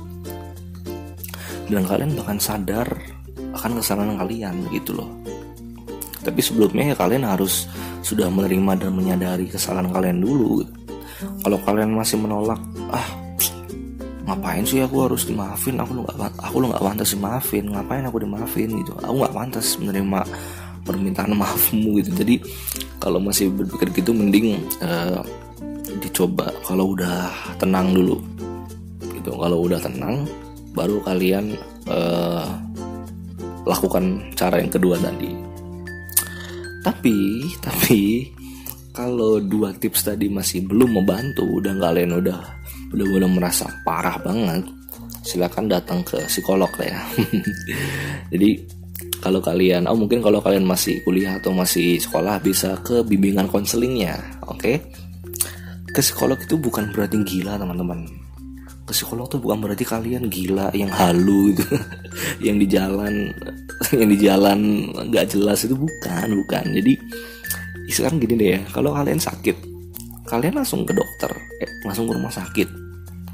Dan 1.68 1.84
kalian 1.84 2.16
bahkan 2.16 2.40
sadar 2.40 2.88
akan 3.52 3.84
kesalahan 3.84 4.16
kalian 4.16 4.56
gitu 4.72 4.96
loh. 4.96 5.12
Tapi 6.24 6.40
sebelumnya 6.40 6.92
ya 6.92 6.96
kalian 6.96 7.28
harus 7.28 7.68
sudah 8.00 8.32
menerima 8.32 8.88
dan 8.88 8.92
menyadari 8.96 9.52
kesalahan 9.52 9.92
kalian 9.92 10.24
dulu. 10.24 10.64
Kalau 11.44 11.60
kalian 11.68 11.92
masih 11.92 12.16
menolak 12.24 12.60
ah 12.88 13.08
ngapain 14.28 14.64
sih 14.64 14.80
aku 14.84 15.08
harus 15.08 15.28
dimaafin? 15.28 15.76
Aku 15.84 15.92
nggak 16.04 16.40
aku 16.40 16.56
nggak 16.64 16.84
pantas 16.84 17.12
dimaafin. 17.12 17.66
Ngapain 17.68 18.04
aku 18.08 18.18
dimaafin? 18.24 18.70
Gitu. 18.72 18.92
Aku 19.04 19.16
nggak 19.20 19.36
pantas 19.36 19.76
menerima 19.76 20.20
permintaan 20.88 21.36
maafmu 21.36 22.00
gitu. 22.00 22.16
Jadi 22.24 22.40
kalau 23.04 23.20
masih 23.20 23.52
berpikir 23.52 23.92
gitu 24.00 24.16
mending 24.16 24.56
uh, 24.80 25.20
dicoba 26.00 26.48
kalau 26.64 26.96
udah 26.96 27.28
tenang 27.60 27.92
dulu 27.92 28.16
gitu. 29.20 29.36
Kalau 29.36 29.68
udah 29.68 29.80
tenang 29.84 30.24
baru 30.72 31.04
kalian 31.04 31.60
uh, 31.92 32.48
lakukan 33.68 34.24
cara 34.40 34.64
yang 34.64 34.72
kedua 34.72 34.96
tadi. 34.96 35.36
Tapi 36.88 37.20
tapi 37.60 38.32
kalau 38.96 39.44
dua 39.44 39.76
tips 39.76 40.08
tadi 40.08 40.32
masih 40.32 40.64
belum 40.66 41.04
membantu 41.04 41.44
udah 41.44 41.76
kalian 41.76 42.16
udah 42.18 42.40
udah 42.96 43.06
udah 43.20 43.30
merasa 43.30 43.68
parah 43.84 44.16
banget 44.24 44.64
silakan 45.28 45.68
datang 45.68 46.00
ke 46.08 46.24
psikolog 46.32 46.72
lah 46.80 46.88
ya. 46.88 47.02
Jadi 48.32 48.50
kalau 49.28 49.44
kalian 49.44 49.92
oh 49.92 50.00
mungkin 50.00 50.24
kalau 50.24 50.40
kalian 50.40 50.64
masih 50.64 51.04
kuliah 51.04 51.36
atau 51.36 51.52
masih 51.52 52.00
sekolah 52.00 52.40
bisa 52.40 52.80
ke 52.80 53.04
bimbingan 53.04 53.52
konselingnya 53.52 54.16
oke? 54.48 54.64
Okay? 54.64 54.80
ke 55.98 56.06
psikolog 56.06 56.38
itu 56.38 56.62
bukan 56.62 56.94
berarti 56.94 57.18
gila 57.26 57.58
teman-teman. 57.58 58.06
Ke 58.86 58.94
psikolog 58.94 59.26
tuh 59.34 59.42
bukan 59.42 59.66
berarti 59.66 59.82
kalian 59.82 60.30
gila 60.30 60.70
yang 60.78 60.94
halu 60.94 61.58
gitu 61.58 61.66
yang 62.46 62.62
di 62.62 62.70
jalan 62.70 63.34
yang 63.98 64.06
di 64.06 64.18
jalan 64.22 64.60
nggak 64.94 65.26
jelas 65.34 65.66
itu 65.66 65.74
bukan 65.74 66.38
bukan. 66.46 66.66
Jadi 66.70 66.94
sekarang 67.90 68.22
gini 68.22 68.34
deh 68.38 68.50
ya 68.54 68.62
kalau 68.70 68.94
kalian 68.94 69.18
sakit 69.18 69.58
kalian 70.30 70.60
langsung 70.60 70.86
ke 70.86 70.94
dokter 70.94 71.34
eh, 71.66 71.72
langsung 71.82 72.06
ke 72.06 72.14
rumah 72.14 72.30
sakit. 72.30 72.70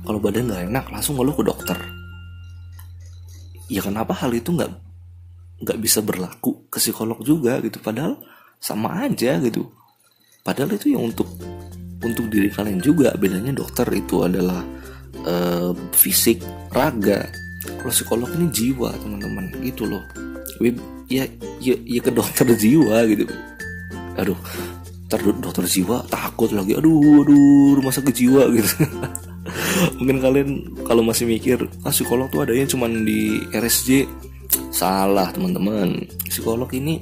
Kalau 0.08 0.24
badan 0.24 0.48
nggak 0.48 0.64
enak 0.72 0.86
langsung 0.88 1.20
ngeluh 1.20 1.36
ke 1.36 1.44
dokter. 1.44 1.76
Ya 3.68 3.84
kenapa 3.84 4.16
hal 4.16 4.32
itu 4.32 4.56
nggak 4.56 4.72
nggak 5.62 5.78
bisa 5.78 6.00
berlaku 6.02 6.66
ke 6.72 6.82
psikolog 6.82 7.20
juga 7.22 7.60
gitu. 7.62 7.78
Padahal 7.84 8.18
sama 8.58 9.04
aja 9.06 9.38
gitu. 9.44 9.70
Padahal 10.44 10.76
itu 10.76 10.96
yang 10.96 11.12
untuk 11.12 11.28
untuk 12.04 12.28
diri 12.32 12.48
kalian 12.52 12.80
juga. 12.80 13.12
Bedanya 13.16 13.52
dokter 13.56 13.88
itu 13.92 14.24
adalah 14.24 14.64
uh, 15.28 15.72
fisik 15.96 16.40
raga. 16.72 17.28
Kalau 17.64 17.92
psikolog 17.92 18.30
ini 18.40 18.48
jiwa 18.52 18.96
teman-teman. 19.00 19.52
Gitu 19.64 19.88
loh. 19.88 20.04
Ya 21.12 21.28
ya 21.60 21.76
ya 21.84 22.00
ke 22.00 22.12
dokter 22.12 22.48
jiwa 22.48 23.04
gitu. 23.08 23.28
Aduh 24.20 24.40
ter 25.08 25.20
dokter 25.22 25.64
jiwa 25.68 26.04
takut 26.08 26.52
lagi. 26.52 26.76
Aduh 26.76 27.24
aduh 27.24 27.80
rumah 27.80 27.94
sakit 27.94 28.16
jiwa 28.16 28.52
gitu. 28.52 28.72
Mungkin 30.00 30.18
kalian 30.24 30.50
kalau 30.88 31.04
masih 31.04 31.28
mikir 31.28 31.68
ah 31.84 31.92
psikolog 31.92 32.32
tuh 32.32 32.44
adanya 32.44 32.68
cuma 32.68 32.88
di 32.88 33.44
RSJ 33.52 34.08
salah 34.74 35.30
teman-teman. 35.32 36.06
Psikolog 36.28 36.70
ini 36.74 37.00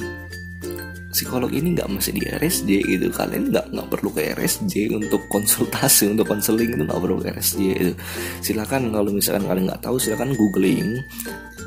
psikolog 1.11 1.51
ini 1.51 1.75
nggak 1.75 1.89
masih 1.91 2.15
di 2.15 2.23
RSJ 2.25 2.69
gitu. 2.87 3.07
Kalian 3.11 3.51
nggak 3.51 3.65
nggak 3.75 3.87
perlu 3.91 4.09
ke 4.15 4.31
RSJ 4.35 4.95
untuk 4.95 5.21
konsultasi 5.27 6.11
untuk 6.15 6.27
konseling 6.27 6.71
itu 6.71 6.83
nggak 6.87 7.01
perlu 7.01 7.19
ke 7.19 7.35
RSJ 7.35 7.61
itu 7.75 7.93
silakan 8.41 8.89
kalau 8.95 9.11
misalkan 9.11 9.45
kalian 9.45 9.65
nggak 9.67 9.83
tahu 9.83 9.99
silakan 9.99 10.33
googling 10.33 11.03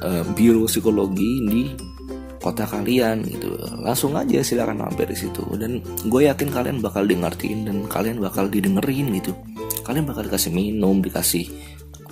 uh, 0.00 0.24
biro 0.32 0.64
psikologi 0.66 1.32
di 1.44 1.62
kota 2.44 2.68
kalian 2.68 3.24
gitu. 3.24 3.56
Langsung 3.80 4.12
aja 4.16 4.44
silakan 4.44 4.84
mampir 4.84 5.08
di 5.08 5.16
situ. 5.16 5.40
Dan 5.56 5.80
gue 6.04 6.28
yakin 6.28 6.52
kalian 6.52 6.84
bakal 6.84 7.08
di 7.08 7.16
dan 7.64 7.88
kalian 7.88 8.20
bakal 8.20 8.52
didengerin 8.52 9.08
gitu. 9.16 9.32
Kalian 9.84 10.04
bakal 10.04 10.28
dikasih 10.28 10.52
minum 10.52 11.00
dikasih 11.00 11.48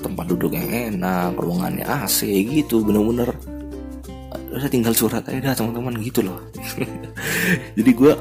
tempat 0.02 0.26
duduk 0.34 0.52
yang 0.52 0.66
enak 0.68 1.38
ruangannya 1.38 1.86
AC 1.86 2.26
gitu 2.26 2.82
bener-bener 2.82 3.30
udah 4.52 4.68
tinggal 4.68 4.94
surat 4.94 5.24
aja 5.26 5.40
dah 5.40 5.54
teman-teman 5.56 5.96
gitu 6.04 6.20
loh 6.22 6.38
jadi 7.78 7.90
gue 7.90 8.12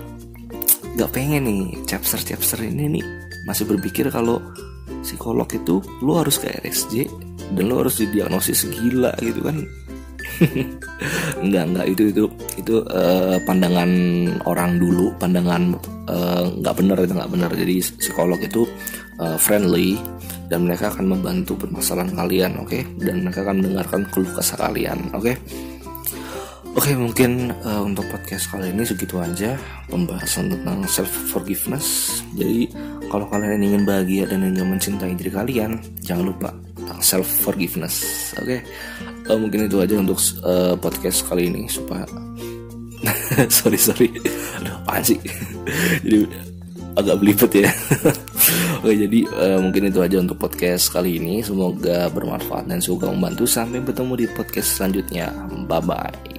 nggak 0.96 1.12
pengen 1.12 1.44
nih 1.48 1.64
chapter 1.88 2.20
chapter 2.20 2.60
ini 2.64 3.00
nih 3.00 3.06
masih 3.48 3.68
berpikir 3.68 4.08
kalau 4.12 4.40
psikolog 5.02 5.48
itu 5.52 5.80
lo 6.04 6.22
harus 6.22 6.38
ke 6.40 6.52
RSJ 6.62 7.08
dan 7.56 7.64
lo 7.68 7.84
harus 7.84 8.00
didiagnosis 8.00 8.68
gila 8.70 9.12
gitu 9.20 9.40
kan 9.44 9.58
enggak 11.44 11.64
enggak 11.70 11.86
itu 11.94 12.04
itu 12.14 12.24
itu 12.58 12.76
uh, 12.90 13.38
pandangan 13.46 13.92
orang 14.46 14.78
dulu 14.82 15.14
pandangan 15.18 15.78
uh, 16.10 16.46
nggak 16.60 16.76
benar 16.78 16.98
itu 17.02 17.14
nggak 17.14 17.32
benar 17.32 17.52
jadi 17.54 17.76
psikolog 17.98 18.40
itu 18.42 18.66
uh, 19.22 19.38
friendly 19.38 19.98
dan 20.52 20.68
mereka 20.68 20.92
akan 20.92 21.16
membantu 21.16 21.56
permasalahan 21.56 22.12
kalian 22.12 22.52
oke 22.60 22.68
okay? 22.68 22.84
dan 23.00 23.24
mereka 23.24 23.48
akan 23.48 23.64
mendengarkan 23.64 24.02
keluh 24.12 24.32
kesah 24.36 24.60
kalian 24.60 25.00
oke 25.16 25.24
okay? 25.24 25.36
Oke 26.72 26.96
mungkin 26.96 27.52
uh, 27.68 27.84
untuk 27.84 28.08
podcast 28.08 28.48
kali 28.48 28.72
ini 28.72 28.88
segitu 28.88 29.20
aja 29.20 29.60
pembahasan 29.92 30.48
tentang 30.48 30.88
self 30.88 31.12
forgiveness. 31.28 32.20
Jadi 32.32 32.72
kalau 33.12 33.28
kalian 33.28 33.60
ingin 33.60 33.84
bahagia 33.84 34.24
dan 34.32 34.48
ingin 34.48 34.72
mencintai 34.72 35.12
diri 35.20 35.32
kalian, 35.36 35.84
jangan 36.00 36.32
lupa 36.32 36.56
tentang 36.80 37.00
self 37.04 37.28
forgiveness. 37.28 38.32
Oke, 38.40 38.60
okay? 38.60 38.60
uh, 39.28 39.36
mungkin 39.36 39.68
itu 39.68 39.84
aja 39.84 40.00
untuk 40.00 40.16
uh, 40.48 40.80
podcast 40.80 41.28
kali 41.28 41.52
ini 41.52 41.68
supaya 41.68 42.08
sorry 43.60 43.76
sorry, 43.76 44.08
aduh 44.64 44.72
apaan 44.88 45.04
sih? 45.04 45.20
Jadi 46.08 46.52
agak 46.96 47.20
belibet 47.20 47.52
ya. 47.68 47.72
Oke 48.82 48.98
jadi 48.98 49.20
uh, 49.30 49.60
mungkin 49.62 49.94
itu 49.94 50.02
aja 50.02 50.18
untuk 50.18 50.42
podcast 50.42 50.90
kali 50.90 51.22
ini. 51.22 51.46
Semoga 51.46 52.10
bermanfaat 52.10 52.66
dan 52.66 52.82
semoga 52.82 53.14
membantu. 53.14 53.46
Sampai 53.46 53.78
bertemu 53.78 54.14
di 54.18 54.26
podcast 54.34 54.82
selanjutnya. 54.82 55.30
Bye 55.70 55.86
bye. 55.86 56.31